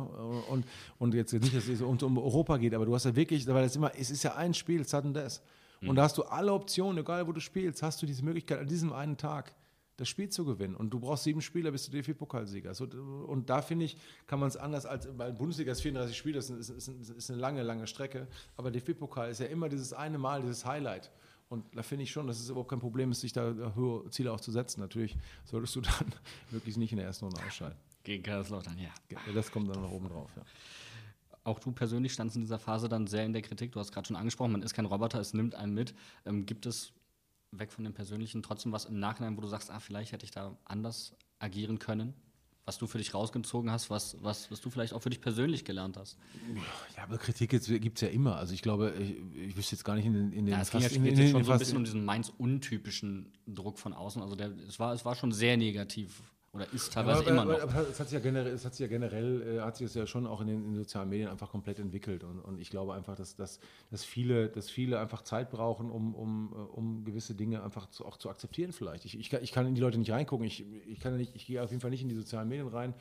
[0.49, 0.65] Und,
[0.99, 3.75] und jetzt nicht, dass es um Europa geht, aber du hast ja wirklich, weil es
[3.75, 5.41] immer, es ist ja ein Spiel, sudden death.
[5.81, 5.95] Und mhm.
[5.95, 8.93] da hast du alle Optionen, egal wo du spielst, hast du diese Möglichkeit an diesem
[8.93, 9.55] einen Tag
[9.97, 10.75] das Spiel zu gewinnen.
[10.75, 12.73] Und du brauchst sieben Spieler, bis du DFB-Pokalsieger.
[12.73, 16.35] So, und da finde ich, kann man es anders als, weil Bundesliga ist 34 Spiele,
[16.35, 18.27] das ist, ist, ist, eine lange, lange Strecke.
[18.57, 21.11] Aber DFB-Pokal ist ja immer dieses eine Mal, dieses Highlight.
[21.53, 24.31] Und da finde ich schon, dass es überhaupt kein Problem ist, sich da höhere Ziele
[24.33, 24.81] auch zu setzen.
[24.81, 26.11] Natürlich solltest du dann
[26.49, 27.77] wirklich nicht in der ersten Runde ausscheiden.
[28.03, 28.89] Gegen Kaiserslautern, ja.
[29.35, 30.41] Das kommt dann noch oben drauf, ja.
[31.43, 33.71] Auch du persönlich standst in dieser Phase dann sehr in der Kritik.
[33.71, 35.93] Du hast gerade schon angesprochen, man ist kein Roboter, es nimmt einen mit.
[36.25, 36.91] Ähm, gibt es
[37.51, 40.31] weg von dem Persönlichen trotzdem was im Nachhinein, wo du sagst, ah, vielleicht hätte ich
[40.31, 42.15] da anders agieren können?
[42.65, 45.65] Was du für dich rausgezogen hast, was, was, was du vielleicht auch für dich persönlich
[45.65, 46.17] gelernt hast.
[46.95, 48.37] Ja, aber Kritik gibt es ja immer.
[48.37, 49.17] Also ich glaube, ich,
[49.49, 51.17] ich wüsste jetzt gar nicht in den, in den ja, es ging ja in, in,
[51.17, 54.21] in, schon so ein bisschen um diesen Mainz-untypischen Druck von außen.
[54.21, 56.21] Also der, es, war, es war schon sehr negativ
[56.53, 57.61] oder ist teilweise aber, immer noch.
[57.61, 59.95] Aber es hat sich ja generell, es hat sich ja, generell äh, hat sich das
[59.95, 62.23] ja schon auch in den, in sozialen Medien einfach komplett entwickelt.
[62.23, 66.13] Und, und ich glaube einfach, dass, dass, dass, viele, dass viele einfach Zeit brauchen, um,
[66.13, 69.03] um, äh, um gewisse Dinge einfach zu, auch zu akzeptieren vielleicht.
[69.05, 70.45] Ich, ich, kann, ich kann in die Leute nicht reingucken.
[70.45, 72.93] Ich, ich, kann nicht, ich gehe auf jeden Fall nicht in die sozialen Medien rein.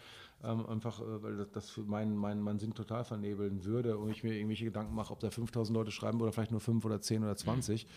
[0.43, 4.11] Ähm, einfach, äh, weil das, das für meinen mein, mein Sinn total vernebeln würde und
[4.11, 7.03] ich mir irgendwelche Gedanken mache, ob da 5000 Leute schreiben oder vielleicht nur 5 oder
[7.03, 7.89] 10 oder 20 mhm.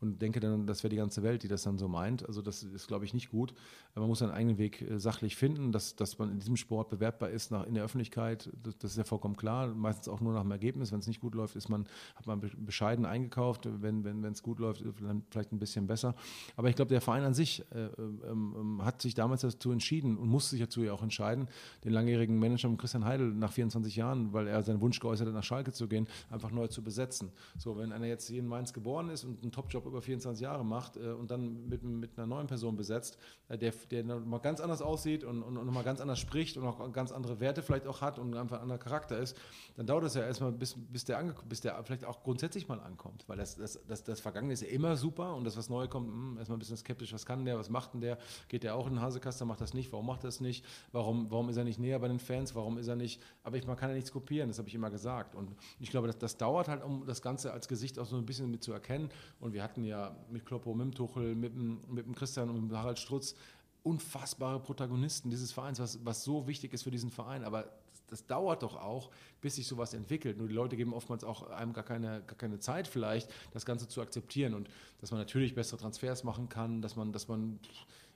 [0.00, 2.26] Und denke dann, das wäre die ganze Welt, die das dann so meint.
[2.26, 3.52] Also das ist, glaube ich, nicht gut.
[3.94, 7.30] Man muss seinen eigenen Weg äh, sachlich finden, dass, dass man in diesem Sport bewertbar
[7.30, 8.50] ist nach, in der Öffentlichkeit.
[8.62, 9.68] Das, das ist ja vollkommen klar.
[9.68, 10.90] Meistens auch nur nach dem Ergebnis.
[10.90, 11.86] Wenn es nicht gut läuft, ist man,
[12.16, 13.68] hat man bescheiden eingekauft.
[13.82, 16.14] Wenn es wenn, gut läuft, dann vielleicht ein bisschen besser.
[16.56, 20.16] Aber ich glaube, der Verein an sich äh, ähm, ähm, hat sich damals dazu entschieden
[20.16, 21.46] und musste sich dazu ja auch entscheiden,
[21.84, 25.44] den langjährigen Manager Christian Heidel nach 24 Jahren, weil er seinen Wunsch geäußert hat, nach
[25.44, 27.32] Schalke zu gehen, einfach neu zu besetzen.
[27.58, 30.64] So, wenn einer jetzt hier in Mainz geboren ist und einen Topjob über 24 Jahre
[30.64, 34.60] macht äh, und dann mit, mit einer neuen Person besetzt, äh, der, der mal ganz
[34.60, 37.86] anders aussieht und, und, und nochmal ganz anders spricht und auch ganz andere Werte vielleicht
[37.86, 39.36] auch hat und einfach ein anderer Charakter ist,
[39.76, 43.24] dann dauert es ja erstmal, bis, bis, der, bis der vielleicht auch grundsätzlich mal ankommt.
[43.26, 46.08] Weil das, das, das, das Vergangene ist ja immer super und das, was neu kommt,
[46.08, 48.76] mh, hm, erstmal ein bisschen skeptisch, was kann der, was macht denn der, geht der
[48.76, 51.64] auch in den Hasekaster, macht das nicht, warum macht das nicht, warum, warum ist er
[51.64, 54.12] nicht näher bei den Fans, warum ist er nicht, aber ich, man kann ja nichts
[54.12, 55.34] kopieren, das habe ich immer gesagt.
[55.34, 58.26] Und ich glaube, das, das dauert halt, um das Ganze als Gesicht auch so ein
[58.26, 59.10] bisschen mit zu erkennen.
[59.40, 62.60] Und wir hatten ja mit Kloppo, mit dem Tuchel, mit dem, mit dem Christian und
[62.60, 63.34] mit dem Harald Strutz
[63.82, 67.44] unfassbare Protagonisten dieses Vereins, was, was so wichtig ist für diesen Verein.
[67.44, 67.70] Aber
[68.08, 70.36] das dauert doch auch, bis sich sowas entwickelt.
[70.36, 73.88] Nur die Leute geben oftmals auch einem gar keine, gar keine Zeit vielleicht, das Ganze
[73.88, 74.68] zu akzeptieren und
[75.00, 77.60] dass man natürlich bessere Transfers machen kann, dass man, dass man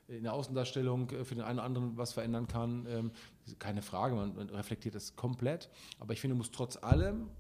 [0.09, 2.87] in der Außendarstellung äh, für den einen oder anderen was verändern kann.
[2.89, 3.11] Ähm,
[3.59, 5.71] keine Frage, man reflektiert das komplett.
[5.99, 7.31] Aber ich finde, muss trotz allem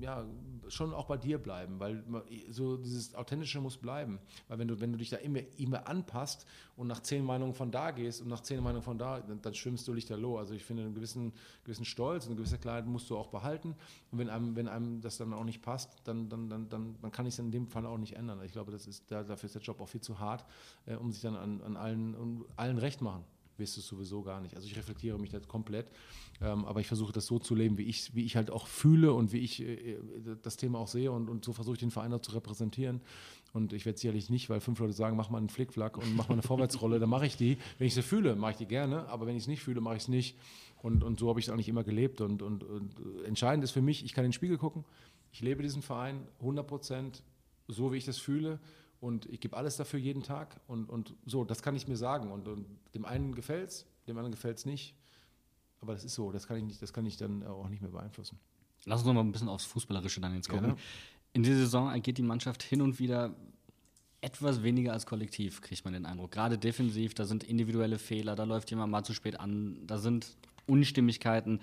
[0.00, 0.24] ja,
[0.68, 2.02] schon auch bei dir bleiben, weil
[2.50, 4.18] so dieses Authentische muss bleiben.
[4.48, 6.46] Weil wenn du, wenn du dich da immer, immer anpasst
[6.76, 9.54] und nach zehn Meinungen von da gehst und nach zehn Meinungen von da, dann, dann
[9.54, 10.38] schwimmst du lichterloh.
[10.38, 11.32] Also ich finde, einen gewissen,
[11.64, 13.74] gewissen Stolz, eine gewisse Klarheit musst du auch behalten.
[14.10, 17.12] Und wenn einem, wenn einem das dann auch nicht passt, dann, dann, dann, dann, dann
[17.12, 18.40] kann ich es in dem Fall auch nicht ändern.
[18.44, 20.44] Ich glaube, das ist, dafür ist der Job auch viel zu hart,
[20.86, 23.24] äh, um sich dann an, an allen, um allen recht machen
[23.62, 24.54] wirst du es sowieso gar nicht.
[24.54, 25.90] Also ich reflektiere mich da komplett,
[26.40, 29.14] ähm, aber ich versuche das so zu leben, wie ich, wie ich halt auch fühle
[29.14, 29.98] und wie ich äh,
[30.42, 33.00] das Thema auch sehe und, und so versuche ich den Verein auch zu repräsentieren.
[33.52, 36.28] Und ich werde sicherlich nicht, weil fünf Leute sagen, mach mal einen Flickflack und mach
[36.28, 37.58] mal eine Vorwärtsrolle, dann mache ich die.
[37.78, 39.96] Wenn ich sie fühle, mache ich die gerne, aber wenn ich es nicht fühle, mache
[39.96, 40.38] ich es nicht.
[40.82, 42.20] Und, und so habe ich es eigentlich immer gelebt.
[42.20, 42.94] Und, und, und
[43.24, 44.84] entscheidend ist für mich, ich kann in den Spiegel gucken,
[45.32, 47.22] ich lebe diesen Verein 100 Prozent
[47.68, 48.58] so, wie ich das fühle
[49.02, 52.30] und ich gebe alles dafür jeden Tag und, und so, das kann ich mir sagen.
[52.30, 54.94] Und, und dem einen gefällt es, dem anderen gefällt es nicht.
[55.80, 57.90] Aber das ist so, das kann ich nicht, das kann ich dann auch nicht mehr
[57.90, 58.38] beeinflussen.
[58.84, 60.66] Lass uns noch mal ein bisschen aufs Fußballerische dann jetzt gucken.
[60.66, 60.80] Gerne.
[61.32, 63.34] In dieser Saison agiert die Mannschaft hin und wieder
[64.20, 66.30] etwas weniger als Kollektiv, kriegt man den Eindruck.
[66.30, 70.36] Gerade defensiv, da sind individuelle Fehler, da läuft jemand mal zu spät an, da sind
[70.66, 71.60] Unstimmigkeiten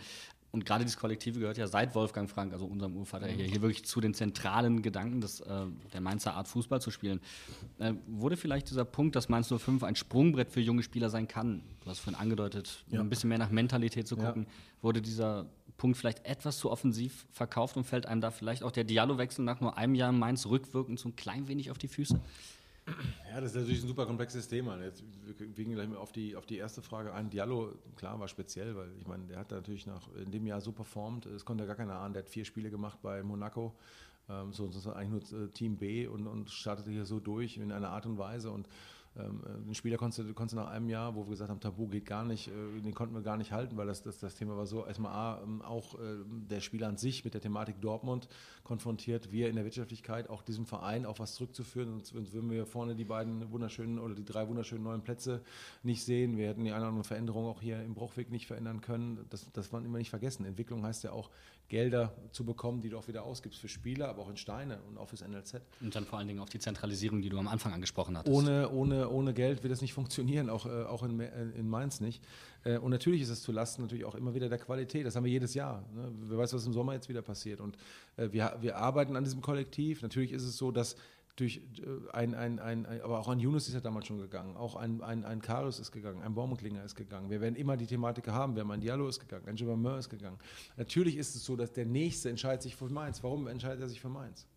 [0.52, 3.86] und gerade dieses Kollektive gehört ja seit Wolfgang Frank, also unserem Urvater, hier, hier wirklich
[3.86, 7.20] zu den zentralen Gedanken des, äh, der Mainzer Art, Fußball zu spielen.
[7.78, 11.62] Äh, wurde vielleicht dieser Punkt, dass Mainz 05 ein Sprungbrett für junge Spieler sein kann,
[11.84, 13.00] du hast vorhin angedeutet, ja.
[13.00, 14.84] ein bisschen mehr nach Mentalität zu gucken, ja.
[14.84, 15.46] wurde dieser
[15.78, 19.62] Punkt vielleicht etwas zu offensiv verkauft und fällt einem da vielleicht auch der Dialogwechsel nach
[19.62, 22.20] nur einem Jahr Mainz rückwirkend so ein klein wenig auf die Füße?
[23.30, 24.82] Ja, das ist natürlich ein super komplexes Thema.
[24.82, 25.04] Jetzt
[25.38, 27.30] wir gehen gleich mal auf die, auf die erste Frage ein.
[27.30, 30.72] Diallo, klar, war speziell, weil ich meine, der hat natürlich nach, in dem Jahr so
[30.72, 31.26] performt.
[31.26, 32.14] Es konnte ja gar keiner ahnen.
[32.14, 33.76] Der hat vier Spiele gemacht bei Monaco.
[34.30, 37.72] Ähm, so, ist eigentlich nur äh, Team B und, und startete hier so durch in
[37.72, 38.52] einer Art und Weise.
[38.52, 38.68] Und
[39.20, 41.60] ähm, äh, den Spieler konntest du, konntest du nach einem Jahr, wo wir gesagt haben,
[41.60, 44.36] Tabu geht gar nicht, äh, den konnten wir gar nicht halten, weil das, das, das
[44.36, 46.18] Thema war so, erstmal A, ähm, auch äh,
[46.50, 48.28] der Spieler an sich mit der Thematik Dortmund
[48.64, 52.96] konfrontiert, wir in der Wirtschaftlichkeit, auch diesem Verein auch was zurückzuführen, sonst würden wir vorne
[52.96, 55.42] die beiden wunderschönen oder die drei wunderschönen neuen Plätze
[55.84, 56.38] nicht sehen.
[56.38, 59.26] Wir hätten die eine oder andere Veränderung auch hier im Bruchweg nicht verändern können.
[59.30, 60.46] Das, das man immer nicht vergessen.
[60.46, 61.30] Entwicklung heißt ja auch,
[61.70, 64.98] Gelder zu bekommen, die du auch wieder ausgibst für Spieler, aber auch in Steine und
[64.98, 65.62] auch fürs NLZ.
[65.82, 68.36] Und dann vor allen Dingen auf die Zentralisierung, die du am Anfang angesprochen hattest.
[68.36, 72.24] Ohne, ohne, ohne Geld wird das nicht funktionieren, auch, äh, auch in, in Mainz nicht.
[72.64, 75.06] Äh, und natürlich ist es zu Lasten natürlich auch immer wieder der Qualität.
[75.06, 75.84] Das haben wir jedes Jahr.
[75.94, 76.12] Ne?
[76.22, 77.62] Wer weiß, was im Sommer jetzt wieder passiert.
[77.62, 77.78] Und
[78.18, 80.02] äh, wir, wir arbeiten an diesem Kollektiv.
[80.02, 80.96] Natürlich ist es so, dass
[81.40, 84.56] durch äh, ein, ein, ein, ein, aber auch ein Yunus ist ja damals schon gegangen,
[84.58, 87.30] auch ein, ein, ein Karius ist gegangen, ein Baumklinger ist gegangen.
[87.30, 90.10] Wir werden immer die Thematik haben, wir haben ein Diallo ist gegangen, ein Jibameur ist
[90.10, 90.38] gegangen.
[90.78, 93.24] Natürlich ist es so, dass der Nächste entscheidet sich für Mainz.
[93.24, 94.48] Warum entscheidet er sich für Mainz?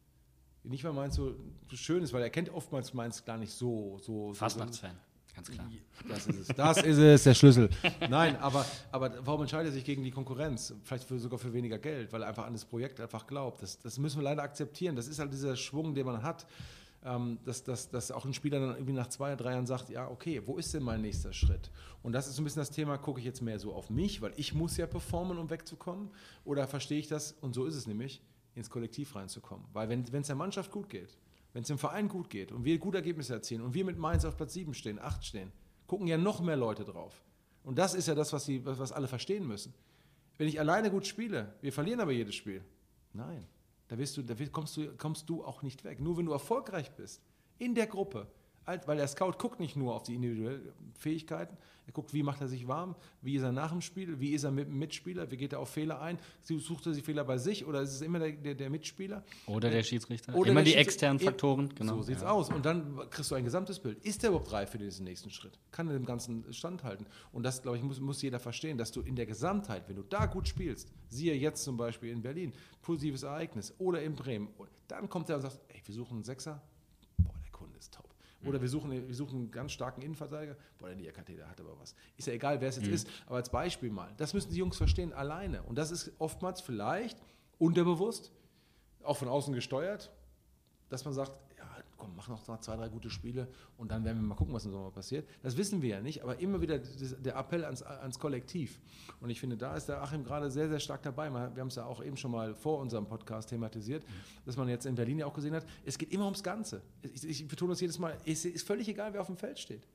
[0.64, 1.34] Nicht, weil Mainz so,
[1.70, 3.98] so schön ist, weil er kennt oftmals Mainz gar nicht so.
[4.00, 4.96] so Fastnachtsfan.
[5.34, 5.70] Ganz klar.
[6.08, 6.48] Das ist es.
[6.48, 7.70] Das ist es, der Schlüssel.
[8.10, 10.74] Nein, aber, aber warum entscheidet er sich gegen die Konkurrenz?
[10.84, 13.62] Vielleicht für, sogar für weniger Geld, weil er einfach an das Projekt einfach glaubt.
[13.62, 14.94] Das, das müssen wir leider akzeptieren.
[14.94, 16.46] Das ist halt dieser Schwung, den man hat
[17.04, 20.08] ähm, dass, dass, dass auch ein Spieler dann irgendwie nach zwei, drei Jahren sagt, ja,
[20.08, 21.70] okay, wo ist denn mein nächster Schritt?
[22.02, 24.22] Und das ist so ein bisschen das Thema, gucke ich jetzt mehr so auf mich,
[24.22, 26.10] weil ich muss ja performen, um wegzukommen,
[26.44, 28.20] oder verstehe ich das, und so ist es nämlich,
[28.54, 29.66] ins Kollektiv reinzukommen.
[29.72, 31.16] Weil wenn es der Mannschaft gut geht,
[31.52, 34.24] wenn es dem Verein gut geht und wir gute Ergebnisse erzielen und wir mit Mainz
[34.24, 35.52] auf Platz 7 stehen, 8 stehen,
[35.86, 37.22] gucken ja noch mehr Leute drauf.
[37.64, 39.74] Und das ist ja das, was, die, was alle verstehen müssen.
[40.38, 42.64] Wenn ich alleine gut spiele, wir verlieren aber jedes Spiel.
[43.12, 43.46] Nein,
[43.88, 46.00] da, du, da kommst, du, kommst du auch nicht weg.
[46.00, 47.22] Nur wenn du erfolgreich bist
[47.58, 48.26] in der Gruppe,
[48.64, 52.48] weil der Scout guckt nicht nur auf die individuellen Fähigkeiten, er guckt, wie macht er
[52.48, 55.36] sich warm, wie ist er nach dem Spiel, wie ist er mit dem Mitspieler, wie
[55.36, 58.20] geht er auf Fehler ein, sucht er sich Fehler bei sich oder ist es immer
[58.20, 59.24] der, der, der Mitspieler?
[59.46, 60.34] Oder der Schiedsrichter.
[60.34, 61.74] Oder immer die externen Faktoren.
[61.74, 61.96] Genau.
[61.96, 62.30] So sieht es ja.
[62.30, 62.50] aus.
[62.50, 63.98] Und dann kriegst du ein gesamtes Bild.
[64.04, 65.58] Ist der überhaupt reif für diesen nächsten Schritt?
[65.72, 67.06] Kann er dem Ganzen standhalten?
[67.32, 70.02] Und das, glaube ich, muss, muss jeder verstehen, dass du in der Gesamtheit, wenn du
[70.02, 74.48] da gut spielst, siehe jetzt zum Beispiel in Berlin, positives Ereignis oder in Bremen,
[74.86, 76.62] dann kommt er und sagt, ey, wir suchen einen Sechser,
[77.18, 78.12] boah, der Kunde ist top.
[78.44, 80.56] Oder wir suchen, wir suchen einen ganz starken Innenverteidiger.
[80.78, 81.94] Boah, der Diakate, der hat aber was.
[82.16, 82.94] Ist ja egal, wer es jetzt mhm.
[82.94, 84.12] ist, aber als Beispiel mal.
[84.16, 85.62] Das müssen die Jungs verstehen, alleine.
[85.62, 87.18] Und das ist oftmals vielleicht
[87.58, 88.32] unterbewusst,
[89.04, 90.12] auch von außen gesteuert,
[90.88, 91.32] dass man sagt,
[92.02, 94.72] komm, mach noch zwei, drei gute Spiele und dann werden wir mal gucken, was im
[94.72, 95.28] Sommer passiert.
[95.42, 98.80] Das wissen wir ja nicht, aber immer wieder der Appell ans, ans Kollektiv.
[99.20, 101.32] Und ich finde, da ist der Achim gerade sehr, sehr stark dabei.
[101.32, 104.04] Wir haben es ja auch eben schon mal vor unserem Podcast thematisiert,
[104.44, 106.82] dass man jetzt in Berlin ja auch gesehen hat, es geht immer ums Ganze.
[107.02, 109.86] Ich, ich betone das jedes Mal, es ist völlig egal, wer auf dem Feld steht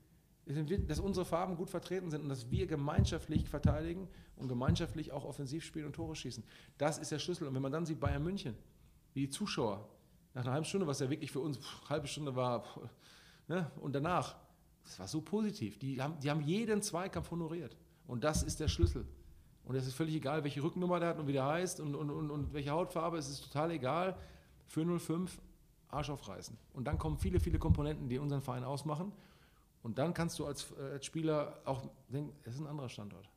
[0.86, 5.62] dass unsere Farben gut vertreten sind und dass wir gemeinschaftlich verteidigen und gemeinschaftlich auch offensiv
[5.62, 6.42] spielen und Tore schießen.
[6.78, 7.46] Das ist der Schlüssel.
[7.46, 8.54] Und wenn man dann sieht, Bayern München,
[9.12, 9.86] wie die Zuschauer
[10.38, 12.78] nach einer halben Stunde, was ja wirklich für uns pff, halbe Stunde war, pff,
[13.48, 13.68] ne?
[13.80, 14.36] und danach,
[14.84, 15.78] das war so positiv.
[15.80, 17.76] Die haben, die haben jeden Zweikampf honoriert.
[18.06, 19.04] Und das ist der Schlüssel.
[19.64, 22.10] Und es ist völlig egal, welche Rückennummer der hat und wie der heißt und, und,
[22.10, 24.16] und, und welche Hautfarbe, es ist total egal.
[24.68, 25.40] Für 05
[25.88, 26.56] Arsch aufreißen.
[26.72, 29.12] Und dann kommen viele, viele Komponenten, die unseren Verein ausmachen.
[29.82, 33.28] Und dann kannst du als, äh, als Spieler auch denken, es ist ein anderer Standort.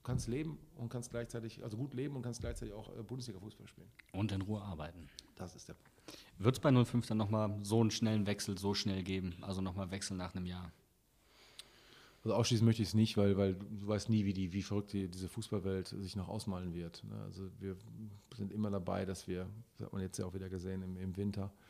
[0.00, 3.68] Du kannst leben und kannst gleichzeitig, also gut leben und kannst gleichzeitig auch äh, Bundesliga-Fußball
[3.68, 3.88] spielen.
[4.12, 5.10] Und in Ruhe arbeiten.
[5.36, 5.90] Das ist der Punkt.
[6.38, 9.36] Wird es bei 05 dann nochmal so einen schnellen Wechsel so schnell geben?
[9.42, 10.72] Also nochmal Wechsel nach einem Jahr?
[12.24, 14.94] Also ausschließen möchte ich es nicht, weil, weil du weißt nie, wie, die, wie verrückt
[14.94, 17.04] die, diese Fußballwelt sich noch ausmalen wird.
[17.04, 17.20] Ne?
[17.24, 17.76] Also wir
[18.36, 21.16] sind immer dabei, dass wir, das hat man jetzt ja auch wieder gesehen im, im
[21.16, 21.69] Winter, äh,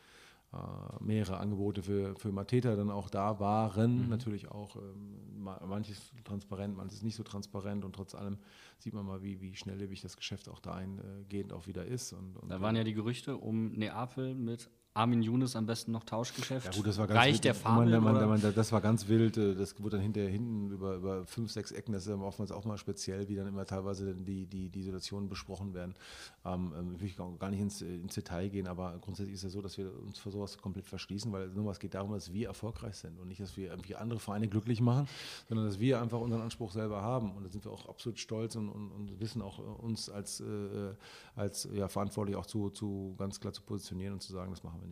[0.99, 4.03] mehrere Angebote für, für Mateta dann auch da waren.
[4.03, 4.09] Mhm.
[4.09, 8.37] Natürlich auch ähm, manches transparent, manches nicht so transparent und trotz allem
[8.77, 12.11] sieht man mal, wie, wie schnelllebig das Geschäft auch dahingehend auch wieder ist.
[12.11, 16.03] Und, und da waren ja die Gerüchte um Neapel mit Armin Younes am besten noch
[16.03, 16.65] Tauschgeschäft.
[16.65, 17.45] Ja gut, das war ganz Reicht wild.
[17.45, 19.37] der Fabel, man, man, man, Das war ganz wild.
[19.37, 21.93] Äh, das wurde dann hinterher hinten über, über fünf, sechs Ecken.
[21.93, 25.73] Das ist oftmals auch mal speziell, wie dann immer teilweise die, die, die Situationen besprochen
[25.73, 25.95] werden.
[26.43, 29.49] Ähm, ähm will ich gar nicht ins, ins Detail gehen, aber grundsätzlich ist es ja
[29.49, 32.47] so, dass wir uns für sowas komplett verschließen, weil nur es geht darum, dass wir
[32.47, 35.07] erfolgreich sind und nicht, dass wir irgendwie andere Vereine glücklich machen,
[35.47, 37.31] sondern dass wir einfach unseren Anspruch selber haben.
[37.31, 40.41] Und da sind wir auch absolut stolz und, und, und wissen auch äh, uns als,
[40.41, 40.93] äh,
[41.35, 44.81] als ja, verantwortlich auch zu, zu ganz klar zu positionieren und zu sagen, das machen
[44.81, 44.90] wir nicht.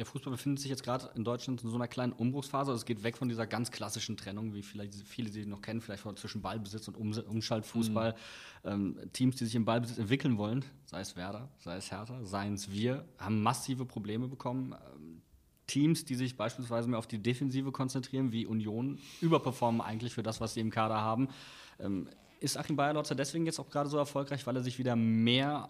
[0.00, 2.70] Der Fußball befindet sich jetzt gerade in Deutschland in so einer kleinen Umbruchsphase.
[2.70, 5.82] Also es geht weg von dieser ganz klassischen Trennung, wie vielleicht viele sie noch kennen,
[5.82, 8.14] vielleicht zwischen Ballbesitz und Umschaltfußball.
[8.64, 8.70] Mhm.
[8.70, 12.54] Ähm, Teams, die sich im Ballbesitz entwickeln wollen, sei es Werder, sei es Hertha, seien
[12.54, 14.72] es wir, haben massive Probleme bekommen.
[14.72, 15.20] Ähm,
[15.66, 20.40] Teams, die sich beispielsweise mehr auf die Defensive konzentrieren, wie Union, überperformen eigentlich für das,
[20.40, 21.28] was sie im Kader haben.
[21.78, 22.08] Ähm,
[22.40, 25.68] ist Achim Bayerlotzer deswegen jetzt auch gerade so erfolgreich, weil er sich wieder mehr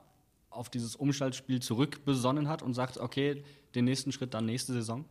[0.51, 3.43] auf dieses Umschaltspiel zurückbesonnen hat und sagt, okay,
[3.75, 5.05] den nächsten Schritt dann nächste Saison?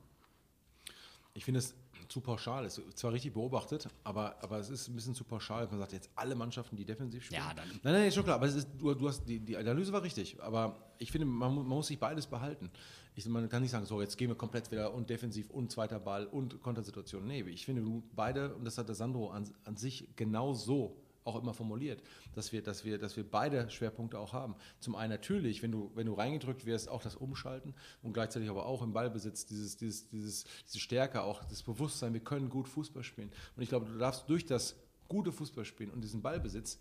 [1.33, 1.75] Ich finde es
[2.09, 2.65] zu pauschal.
[2.65, 5.67] Es ist zwar richtig beobachtet, aber, aber es ist ein bisschen zu pauschal.
[5.67, 7.41] Man sagt jetzt alle Mannschaften, die defensiv spielen.
[7.41, 7.67] Ja, dann.
[7.83, 8.35] Nein, nein, ist schon klar.
[8.35, 10.41] Aber es ist, du, du hast, die, die Analyse war richtig.
[10.41, 12.71] Aber ich finde, man, man muss sich beides behalten.
[13.15, 15.99] Ich, man kann nicht sagen, so, jetzt gehen wir komplett wieder und defensiv und zweiter
[15.99, 17.25] Ball und Kontersituation.
[17.25, 20.97] Nee, ich finde, du beide, und das hat der Sandro an, an sich genau so
[21.29, 22.01] auch immer formuliert,
[22.33, 24.55] dass wir, dass wir, dass wir beide Schwerpunkte auch haben.
[24.79, 28.65] Zum einen natürlich, wenn du, wenn du reingedrückt wirst, auch das Umschalten und gleichzeitig aber
[28.65, 33.03] auch im Ballbesitz dieses, dieses, dieses, diese Stärke, auch das Bewusstsein, wir können gut Fußball
[33.03, 33.31] spielen.
[33.55, 34.75] Und ich glaube, du darfst durch das
[35.07, 36.79] gute Fußballspielen und diesen Ballbesitz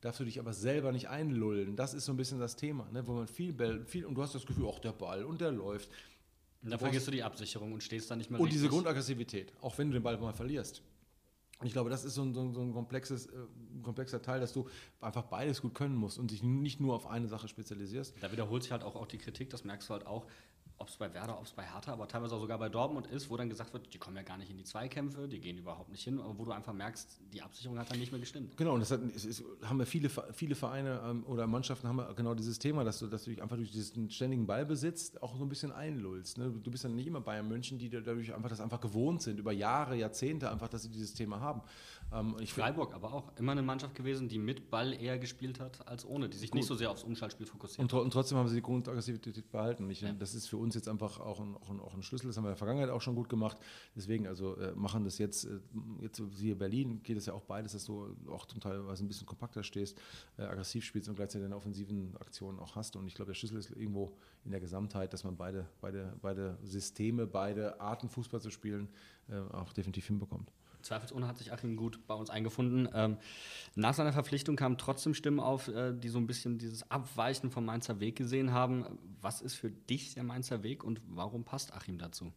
[0.00, 1.76] darfst du dich aber selber nicht einlullen.
[1.76, 3.06] Das ist so ein bisschen das Thema, ne?
[3.06, 5.52] wo man viel, Ball, viel und du hast das Gefühl, ach der Ball und der
[5.52, 5.90] läuft.
[6.62, 8.60] Und da vergisst du die Absicherung und stehst da nicht mehr Und richtig.
[8.60, 10.82] diese Grundaggressivität, auch wenn du den Ball mal verlierst.
[11.60, 13.30] Und ich glaube, das ist so ein, so ein, so ein komplexes, äh,
[13.82, 14.66] komplexer Teil, dass du
[15.00, 18.14] einfach beides gut können musst und dich nicht nur auf eine Sache spezialisierst.
[18.20, 20.26] Da wiederholt sich halt auch, auch die Kritik, das merkst du halt auch,
[20.80, 23.28] ob es bei Werder, ob es bei Hertha, aber teilweise auch sogar bei Dortmund ist,
[23.28, 25.90] wo dann gesagt wird, die kommen ja gar nicht in die Zweikämpfe, die gehen überhaupt
[25.90, 28.56] nicht hin, aber wo du einfach merkst, die Absicherung hat dann nicht mehr gestimmt.
[28.56, 31.96] Genau, und das hat, es ist, haben wir viele, viele Vereine ähm, oder Mannschaften haben
[31.96, 35.36] wir genau dieses Thema, dass du, dass du dich einfach durch diesen ständigen Ballbesitz auch
[35.36, 36.38] so ein bisschen einlullst.
[36.38, 36.50] Ne?
[36.50, 39.52] Du bist dann nicht immer Bayern München, die dadurch einfach das einfach gewohnt sind, über
[39.52, 41.60] Jahre, Jahrzehnte einfach, dass sie dieses Thema haben.
[42.12, 46.06] Ähm, Freiburg aber auch immer eine Mannschaft gewesen, die mit Ball eher gespielt hat als
[46.06, 46.56] ohne, die sich Gut.
[46.56, 47.80] nicht so sehr aufs Umschaltspiel fokussiert.
[47.80, 49.88] Und, und trotzdem haben sie die Grundaggressivität behalten.
[49.90, 50.12] Ich, ja.
[50.12, 52.26] Das ist für uns jetzt einfach auch ein, auch, ein, auch ein, Schlüssel.
[52.26, 53.58] Das haben wir in der Vergangenheit auch schon gut gemacht.
[53.94, 55.60] Deswegen, also äh, machen das jetzt, äh,
[56.00, 59.08] jetzt siehe Berlin, geht es ja auch beides, dass du auch zum Teil was ein
[59.08, 59.98] bisschen kompakter stehst,
[60.38, 62.96] äh, aggressiv spielst und gleichzeitig deine offensiven Aktionen auch hast.
[62.96, 66.58] Und ich glaube, der Schlüssel ist irgendwo in der Gesamtheit, dass man beide, beide, beide
[66.62, 68.88] Systeme, beide Arten Fußball zu spielen,
[69.28, 70.52] äh, auch definitiv hinbekommt.
[70.82, 72.88] Zweifelsohne hat sich Achim gut bei uns eingefunden.
[72.94, 73.16] Ähm,
[73.74, 77.64] nach seiner Verpflichtung kamen trotzdem Stimmen auf, äh, die so ein bisschen dieses Abweichen vom
[77.64, 78.84] Mainzer Weg gesehen haben.
[79.20, 82.32] Was ist für dich der Mainzer Weg und warum passt Achim dazu?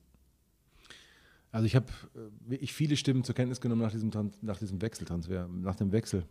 [1.52, 1.86] Also ich habe
[2.16, 6.26] äh, wirklich viele Stimmen zur Kenntnis genommen nach diesem, nach diesem Wechseltransfer, nach dem Wechsel.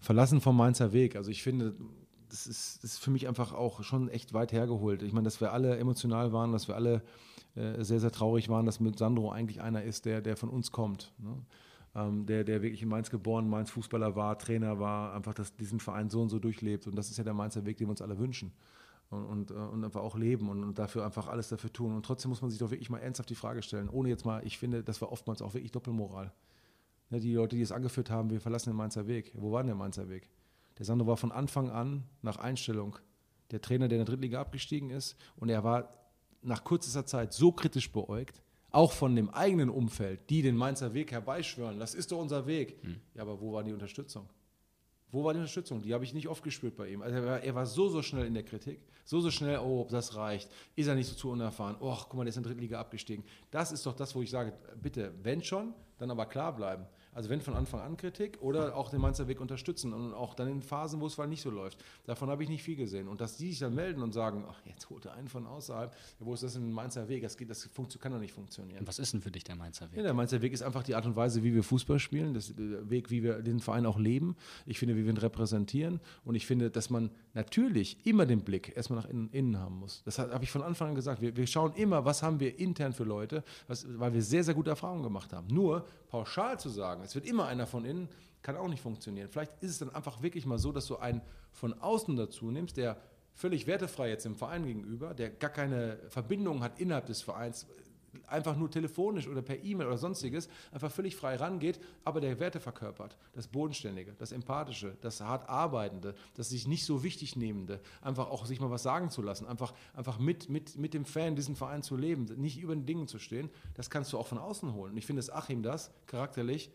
[0.00, 1.16] Verlassen vom Mainzer Weg.
[1.16, 1.74] Also ich finde,
[2.28, 5.02] das ist, das ist für mich einfach auch schon echt weit hergeholt.
[5.02, 7.02] Ich meine, dass wir alle emotional waren, dass wir alle
[7.54, 10.72] äh, sehr, sehr traurig waren, dass mit Sandro eigentlich einer ist, der, der von uns
[10.72, 11.12] kommt.
[11.18, 11.36] Ne?
[11.94, 15.78] Ähm, der, der wirklich in Mainz geboren, Mainz Fußballer war, Trainer war, einfach dass diesen
[15.78, 16.86] Verein so und so durchlebt.
[16.86, 18.52] Und das ist ja der Mainzer Weg, den wir uns alle wünschen.
[19.10, 21.94] Und, und, äh, und einfach auch leben und, und, dafür einfach alles dafür tun.
[21.94, 24.42] Und trotzdem muss man sich doch wirklich mal ernsthaft die Frage stellen, ohne jetzt mal,
[24.46, 26.32] ich finde, das war oftmals auch wirklich Doppelmoral.
[27.10, 29.32] Ne, die Leute, die es angeführt haben, wir verlassen den Mainzer Weg.
[29.34, 30.30] Wo war denn der Mainzer Weg?
[30.78, 32.96] Der Sandro war von Anfang an nach Einstellung
[33.50, 35.14] der Trainer, der in der Drittliga abgestiegen ist.
[35.36, 35.90] Und er war
[36.42, 41.12] nach kürzester Zeit so kritisch beäugt, auch von dem eigenen Umfeld, die den Mainzer Weg
[41.12, 41.78] herbeischwören.
[41.78, 42.78] Das ist doch unser Weg.
[42.82, 43.00] Hm.
[43.14, 44.28] Ja, aber wo war die Unterstützung?
[45.10, 45.82] Wo war die Unterstützung?
[45.82, 47.02] Die habe ich nicht oft gespürt bei ihm.
[47.02, 48.80] Also er, war, er war, so, so schnell in der Kritik.
[49.04, 50.50] So, so schnell, oh, das reicht.
[50.74, 51.76] Ist er nicht so zu unerfahren?
[51.80, 53.22] Oh, guck mal, der ist in der Drittliga abgestiegen.
[53.50, 56.86] Das ist doch das, wo ich sage, bitte, wenn schon, dann aber klar bleiben.
[57.14, 60.48] Also wenn von Anfang an Kritik oder auch den Mainzer Weg unterstützen und auch dann
[60.48, 61.84] in Phasen, wo es mal nicht so läuft.
[62.06, 63.06] Davon habe ich nicht viel gesehen.
[63.06, 65.94] Und dass die sich dann melden und sagen, ach, jetzt holt er einen von außerhalb,
[66.20, 67.22] wo ist das denn ein Mainzer Weg?
[67.22, 67.68] Das, geht, das
[68.00, 68.80] kann doch nicht funktionieren.
[68.80, 69.98] Und was ist denn für dich der Mainzer Weg?
[69.98, 72.42] Ja, der Mainzer Weg ist einfach die Art und Weise, wie wir Fußball spielen, der
[72.42, 74.34] äh, Weg, wie wir den Verein auch leben.
[74.64, 76.00] Ich finde, wie wir ihn repräsentieren.
[76.24, 80.02] Und ich finde, dass man natürlich immer den Blick erstmal nach innen, innen haben muss.
[80.04, 81.20] Das habe ich von Anfang an gesagt.
[81.20, 84.54] Wir, wir, schauen immer, was haben wir intern für Leute, was, weil wir sehr, sehr
[84.54, 85.48] gute Erfahrungen gemacht haben.
[85.48, 86.68] Nur pauschal zu
[87.02, 88.08] sagen, es wird immer einer von innen,
[88.42, 89.28] kann auch nicht funktionieren.
[89.28, 91.20] Vielleicht ist es dann einfach wirklich mal so, dass du einen
[91.52, 92.96] von außen dazu nimmst, der
[93.34, 97.66] völlig wertefrei jetzt dem Verein gegenüber, der gar keine Verbindung hat innerhalb des Vereins,
[98.26, 102.60] einfach nur telefonisch oder per E-Mail oder sonstiges einfach völlig frei rangeht, aber der Werte
[102.60, 103.16] verkörpert.
[103.32, 108.44] Das Bodenständige, das Empathische, das hart Arbeitende, das sich nicht so wichtig nehmende, einfach auch
[108.44, 111.82] sich mal was sagen zu lassen, einfach, einfach mit, mit, mit dem Fan diesen Verein
[111.82, 114.92] zu leben, nicht über den Dingen zu stehen, das kannst du auch von außen holen.
[114.92, 116.70] Und ich finde, dass Achim das charakterlich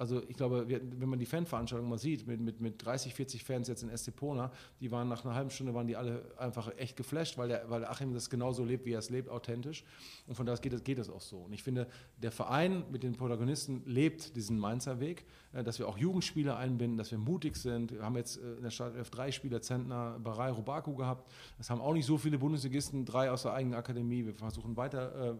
[0.00, 3.68] also ich glaube, wenn man die Fanveranstaltung mal sieht, mit, mit, mit 30, 40 Fans
[3.68, 7.36] jetzt in Estepona, die waren nach einer halben Stunde, waren die alle einfach echt geflasht,
[7.36, 9.84] weil, der, weil Achim das genauso lebt, wie er es lebt, authentisch.
[10.26, 11.40] Und von daher geht, geht es auch so.
[11.40, 11.86] Und ich finde,
[12.16, 16.96] der Verein mit den Protagonisten lebt diesen Mainzer Weg, äh, dass wir auch Jugendspieler einbinden,
[16.96, 17.92] dass wir mutig sind.
[17.92, 21.30] Wir haben jetzt äh, in der Stadt F drei Spieler, Zentner, Barei, Rubaku gehabt.
[21.58, 24.24] Das haben auch nicht so viele Bundesligisten, drei aus der eigenen Akademie.
[24.24, 25.34] Wir versuchen weiter äh,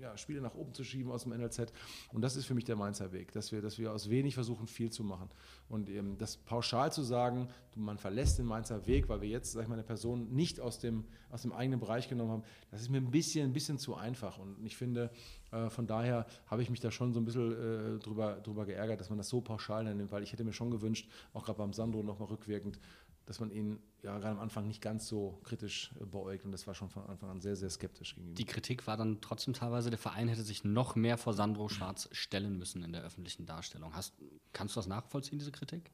[0.00, 1.72] ja, Spiele nach oben zu schieben aus dem NLZ.
[2.12, 4.66] Und das ist für mich der Mainzer Weg, dass wir, dass wir aus wenig versuchen,
[4.66, 5.28] viel zu machen.
[5.68, 9.62] Und ähm, das pauschal zu sagen, man verlässt den Mainzer Weg, weil wir jetzt, sag
[9.62, 12.90] ich mal, eine Person nicht aus dem, aus dem eigenen Bereich genommen haben, das ist
[12.90, 14.38] mir ein bisschen, ein bisschen zu einfach.
[14.38, 15.10] Und ich finde,
[15.50, 19.00] äh, von daher habe ich mich da schon so ein bisschen äh, drüber, drüber geärgert,
[19.00, 21.72] dass man das so pauschal nimmt, weil ich hätte mir schon gewünscht, auch gerade beim
[21.72, 22.78] Sandro nochmal rückwirkend,
[23.28, 26.66] dass man ihn ja gerade am Anfang nicht ganz so kritisch äh, beäugt und das
[26.66, 28.34] war schon von Anfang an sehr, sehr skeptisch gegenüber.
[28.36, 32.08] Die Kritik war dann trotzdem teilweise, der Verein hätte sich noch mehr vor Sandro Schwarz
[32.12, 33.94] stellen müssen in der öffentlichen Darstellung.
[33.94, 34.14] Hast,
[34.54, 35.90] kannst du das nachvollziehen, diese Kritik?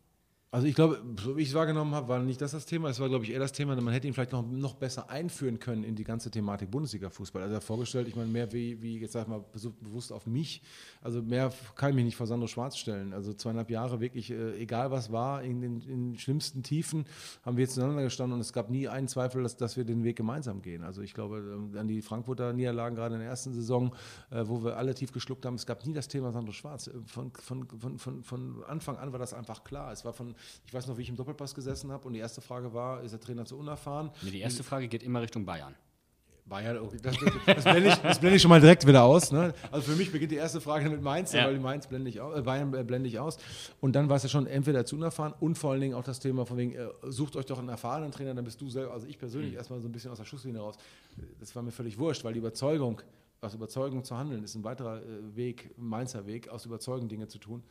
[0.55, 2.89] Also ich glaube, so wie ich es wahrgenommen habe, war nicht das das Thema.
[2.89, 5.59] Es war, glaube ich, eher das Thema, man hätte ihn vielleicht noch, noch besser einführen
[5.59, 7.43] können in die ganze Thematik Bundesliga-Fußball.
[7.43, 9.45] Also er vorgestellt, ich meine, mehr wie, wie jetzt sag ich mal,
[9.81, 10.63] bewusst auf mich.
[11.03, 13.13] Also mehr kann ich mich nicht vor Sandro Schwarz stellen.
[13.13, 17.05] Also zweieinhalb Jahre wirklich, äh, egal was war, in den, in schlimmsten Tiefen
[17.45, 20.15] haben wir zueinander gestanden und es gab nie einen Zweifel, dass, dass wir den Weg
[20.15, 20.85] gemeinsam gehen.
[20.85, 23.93] Also ich glaube, ähm, an die Frankfurter Niederlagen gerade in der ersten Saison,
[24.31, 26.87] äh, wo wir alle tief geschluckt haben, es gab nie das Thema Sandro Schwarz.
[26.87, 29.91] Äh, von, von, von, von, von Anfang an war das einfach klar.
[29.91, 30.37] Es war von,
[30.67, 33.13] ich weiß noch, wie ich im Doppelpass gesessen habe und die erste Frage war, ist
[33.13, 34.11] der Trainer zu unerfahren?
[34.23, 35.75] Nee, die erste Frage geht immer Richtung Bayern.
[36.47, 37.17] Bayern, okay, das,
[37.47, 39.33] das, blende ich, das, blende ich, schon mal direkt wieder aus.
[39.33, 39.55] Ne?
[39.71, 41.47] Also für mich beginnt die erste Frage mit Mainz, ja.
[41.47, 43.39] weil Mainz blende ich aus, äh, Bayern blende ich aus.
[43.81, 46.21] Und dann war es ja schon entweder zu unerfahren und vor allen Dingen auch das
[46.21, 49.07] Thema von wegen, äh, sucht euch doch einen erfahrenen Trainer, dann bist du selber, also
[49.07, 49.57] ich persönlich mhm.
[49.57, 50.77] erstmal so ein bisschen aus der Schusslinie raus.
[51.41, 53.01] Das war mir völlig wurscht, weil die Überzeugung,
[53.41, 57.39] aus Überzeugung zu handeln, ist ein weiterer äh, Weg, Mainzer Weg, aus Überzeugung Dinge zu
[57.39, 57.63] tun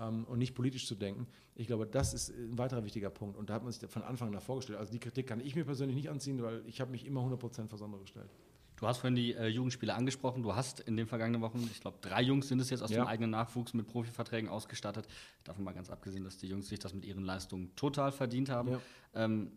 [0.00, 1.26] ähm, und nicht politisch zu denken.
[1.54, 3.36] Ich glaube, das ist ein weiterer wichtiger Punkt.
[3.36, 4.78] Und da hat man sich von Anfang an vorgestellt.
[4.78, 7.68] Also die Kritik kann ich mir persönlich nicht anziehen, weil ich habe mich immer 100%
[7.68, 8.30] vor Sondere gestellt.
[8.76, 10.42] Du hast vorhin die äh, Jugendspiele angesprochen.
[10.42, 13.02] Du hast in den vergangenen Wochen, ich glaube, drei Jungs sind es jetzt aus ja.
[13.02, 15.06] dem eigenen Nachwuchs mit Profiverträgen ausgestattet.
[15.44, 18.70] Davon mal ganz abgesehen, dass die Jungs sich das mit ihren Leistungen total verdient haben.
[18.70, 18.80] Ja.
[19.14, 19.52] Ähm,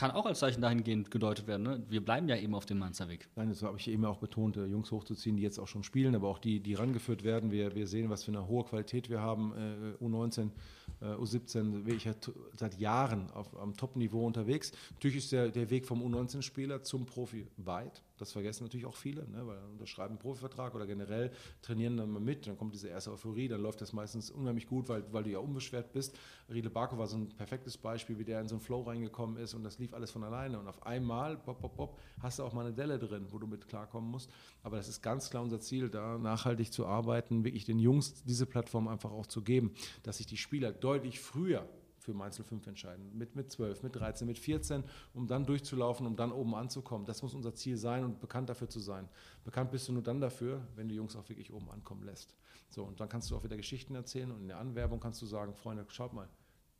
[0.00, 1.62] kann auch als Zeichen dahingehend gedeutet werden.
[1.62, 1.82] Ne?
[1.90, 3.28] Wir bleiben ja eben auf dem Mainzer Weg.
[3.36, 6.14] Nein, das habe ich eben auch betont, äh, Jungs hochzuziehen, die jetzt auch schon spielen,
[6.14, 7.50] aber auch die, die rangeführt werden.
[7.50, 9.52] Wir, wir sehen, was für eine hohe Qualität wir haben.
[10.00, 10.52] Äh, U19,
[11.00, 12.08] äh, U17, wirklich
[12.56, 14.72] seit Jahren auf, am Top-Niveau unterwegs.
[14.94, 18.02] Natürlich ist der, der Weg vom U19-Spieler zum Profi weit.
[18.20, 19.46] Das vergessen natürlich auch viele, ne?
[19.46, 21.32] weil unterschreiben einen Profivertrag oder generell
[21.62, 22.46] trainieren dann mal mit.
[22.46, 25.38] Dann kommt diese erste Euphorie, dann läuft das meistens unheimlich gut, weil, weil du ja
[25.38, 26.14] unbeschwert bist.
[26.50, 29.54] Riedle Barco war so ein perfektes Beispiel, wie der in so einen Flow reingekommen ist
[29.54, 30.58] und das lief alles von alleine.
[30.58, 33.46] Und auf einmal, pop, pop, pop, hast du auch mal eine Delle drin, wo du
[33.46, 34.30] mit klarkommen musst.
[34.62, 38.44] Aber das ist ganz klar unser Ziel, da nachhaltig zu arbeiten, wirklich den Jungs diese
[38.44, 39.72] Plattform einfach auch zu geben,
[40.02, 41.68] dass sich die Spieler deutlich früher
[42.00, 43.16] für Mainz 05 entscheiden.
[43.16, 44.82] Mit, mit 12, mit 13, mit 14,
[45.14, 47.06] um dann durchzulaufen, um dann oben anzukommen.
[47.06, 49.08] Das muss unser Ziel sein und bekannt dafür zu sein.
[49.44, 52.34] Bekannt bist du nur dann dafür, wenn du Jungs auch wirklich oben ankommen lässt.
[52.70, 55.26] So, und dann kannst du auch wieder Geschichten erzählen und in der Anwerbung kannst du
[55.26, 56.28] sagen, Freunde, schaut mal,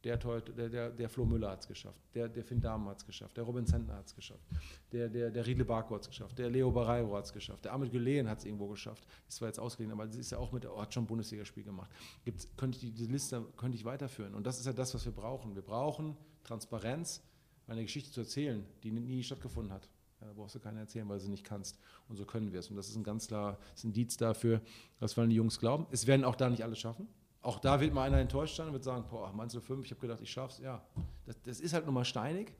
[0.04, 3.06] der, der, der, der Flo Müller hat es geschafft, der, der Finn Dahmen hat es
[3.06, 4.44] geschafft, der Robin Zentner hat es geschafft,
[4.92, 7.72] der, der, der Riedle Barco hat es geschafft, der Leo Barreiro hat es geschafft, der
[7.72, 9.06] Ahmed Gülen hat es irgendwo geschafft.
[9.26, 11.90] Das war jetzt ausgeliehen, aber ist ja auch mit, hat schon ein Bundesligaspiel gemacht.
[12.24, 14.34] Gibt's, könnte ich die, die Liste könnte ich weiterführen.
[14.34, 15.54] Und das ist ja das, was wir brauchen.
[15.54, 17.22] Wir brauchen Transparenz,
[17.66, 19.88] eine Geschichte zu erzählen, die nie stattgefunden hat.
[20.20, 21.78] Da brauchst du keine erzählen, weil du sie nicht kannst.
[22.08, 22.68] Und so können wir es.
[22.68, 24.60] Und das ist ein ganz klares Indiz dafür,
[24.98, 25.86] dass wir an die Jungs glauben.
[25.90, 27.08] Es werden auch da nicht alle schaffen.
[27.42, 29.84] Auch da wird mal einer enttäuscht sein und wird sagen, boah, meinst du fünf?
[29.86, 30.58] Ich habe gedacht, ich schaff's.
[30.58, 30.82] Ja,
[31.24, 32.52] das, das ist halt nun mal steinig.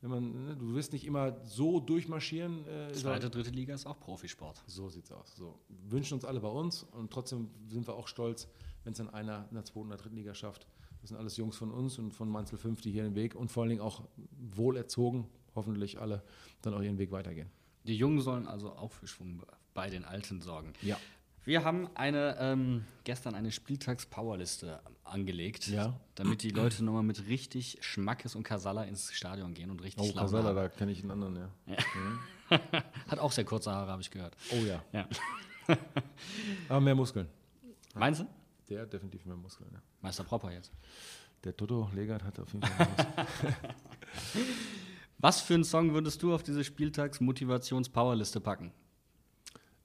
[0.00, 2.66] Wenn man, ne, du wirst nicht immer so durchmarschieren.
[2.68, 4.62] Äh, Zweite, dritte Liga ist auch Profisport.
[4.66, 5.34] So sieht's aus.
[5.34, 5.58] So.
[5.68, 8.48] Wünschen uns alle bei uns und trotzdem sind wir auch stolz,
[8.84, 10.68] wenn es dann einer in der zweiten oder dritten Liga schafft.
[11.00, 13.50] Das sind alles Jungs von uns und von Mainzel 5, die hier den Weg und
[13.50, 14.02] vor allen Dingen auch
[14.54, 16.22] wohlerzogen, hoffentlich alle,
[16.62, 17.50] dann auch ihren Weg weitergehen.
[17.84, 19.42] Die Jungen sollen also auch für Schwung
[19.74, 20.72] bei den Alten sorgen.
[20.82, 20.96] Ja.
[21.48, 25.98] Wir haben eine, ähm, gestern eine Spieltags-Powerliste angelegt, ja.
[26.14, 30.12] damit die Leute nochmal mit richtig Schmackes und Kasala ins Stadion gehen und richtig Oh,
[30.12, 31.48] Kasala, da kenne ich einen anderen, ja.
[31.64, 31.76] ja.
[32.50, 32.82] Mhm.
[33.08, 34.36] Hat auch sehr kurze Haare, habe ich gehört.
[34.50, 34.84] Oh ja.
[34.92, 35.08] ja.
[36.68, 37.28] Aber mehr Muskeln.
[37.94, 38.26] Meinst du?
[38.68, 39.80] Der hat definitiv mehr Muskeln, ja.
[40.02, 40.70] Meister Propper jetzt.
[41.44, 43.56] Der Toto Legert hat auf jeden Fall Muskeln.
[45.16, 48.70] Was für einen Song würdest du auf diese Spieltags-Motivations-Powerliste packen?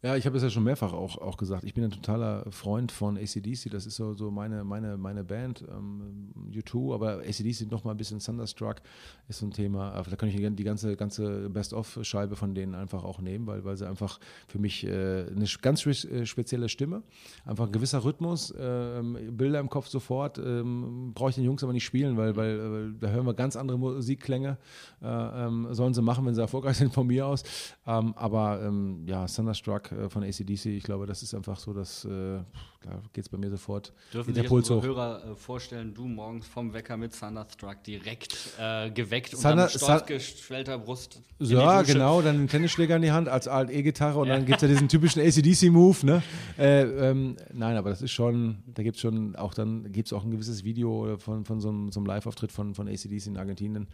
[0.05, 1.63] Ja, ich habe es ja schon mehrfach auch, auch gesagt.
[1.63, 3.71] Ich bin ein totaler Freund von ACDC.
[3.71, 6.93] Das ist so, so meine, meine, meine Band, ähm, U2.
[6.93, 8.81] Aber ACDC noch mal ein bisschen Thunderstruck
[9.29, 9.91] ist so ein Thema.
[9.91, 13.87] Da kann ich die ganze, ganze Best-of-Scheibe von denen einfach auch nehmen, weil, weil sie
[13.87, 17.03] einfach für mich äh, eine ganz äh, spezielle Stimme,
[17.45, 19.01] einfach ein gewisser Rhythmus, äh,
[19.31, 20.37] Bilder im Kopf sofort.
[20.37, 23.55] Ähm, Brauche ich den Jungs aber nicht spielen, weil, weil, weil da hören wir ganz
[23.55, 24.57] andere Musikklänge.
[25.01, 27.43] Äh, ähm, sollen sie machen, wenn sie erfolgreich sind von mir aus.
[27.87, 30.65] Ähm, aber ähm, ja, Thunderstruck äh, von ACDC.
[30.65, 32.39] Ich glaube, das ist einfach so, dass äh,
[32.83, 34.81] da geht es bei mir sofort Dürfen sich unsere.
[34.81, 39.69] Hörer äh, vorstellen, du morgens vom Wecker mit Thunderstruck direkt äh, geweckt und Thunder- dann
[39.69, 44.45] stolz gestellter Brust Ja, genau, dann einen Tennisschläger in die Hand als Alt-E-Gitarre und dann
[44.45, 46.05] gibt es ja diesen typischen ACDC-Move.
[46.05, 46.23] Ne?
[46.57, 50.13] Äh, ähm, nein, aber das ist schon, da gibt es schon auch dann, gibt es
[50.13, 53.37] auch ein gewisses Video von, von so einem, so einem Live-Auftritt von, von ACDC in
[53.37, 53.87] Argentinien.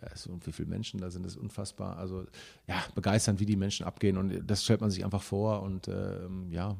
[0.00, 1.96] Ja, so, und wie viele Menschen da sind, das ist unfassbar.
[1.98, 2.24] Also
[2.66, 6.50] ja, begeisternd, wie die Menschen abgehen und das stellt man sich einfach vor und ähm,
[6.50, 6.76] ja,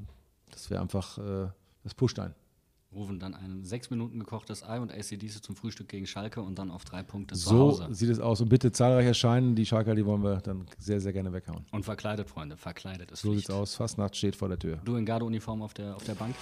[0.50, 1.48] das wäre einfach, äh,
[1.84, 2.34] das pusht einen.
[2.94, 6.70] Rufen dann ein sechs Minuten gekochtes Ei und ACDC zum Frühstück gegen Schalke und dann
[6.70, 7.88] auf drei Punkte zu So Hause.
[7.90, 11.14] sieht es aus und bitte zahlreich erscheinen, die Schalker, die wollen wir dann sehr, sehr
[11.14, 11.64] gerne weghauen.
[11.70, 13.46] Und verkleidet, Freunde, verkleidet ist So Pflicht.
[13.46, 14.76] sieht's aus, Fastnacht steht vor der Tür.
[14.84, 16.34] Du in Gardeuniform auf der, auf der Bank.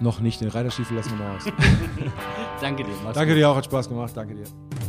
[0.00, 1.44] Noch nicht, den Reiterstiefel lassen wir noch aus.
[2.60, 2.92] Danke dir.
[3.12, 3.36] Danke gut.
[3.36, 4.16] dir auch, hat Spaß gemacht.
[4.16, 4.83] Danke dir.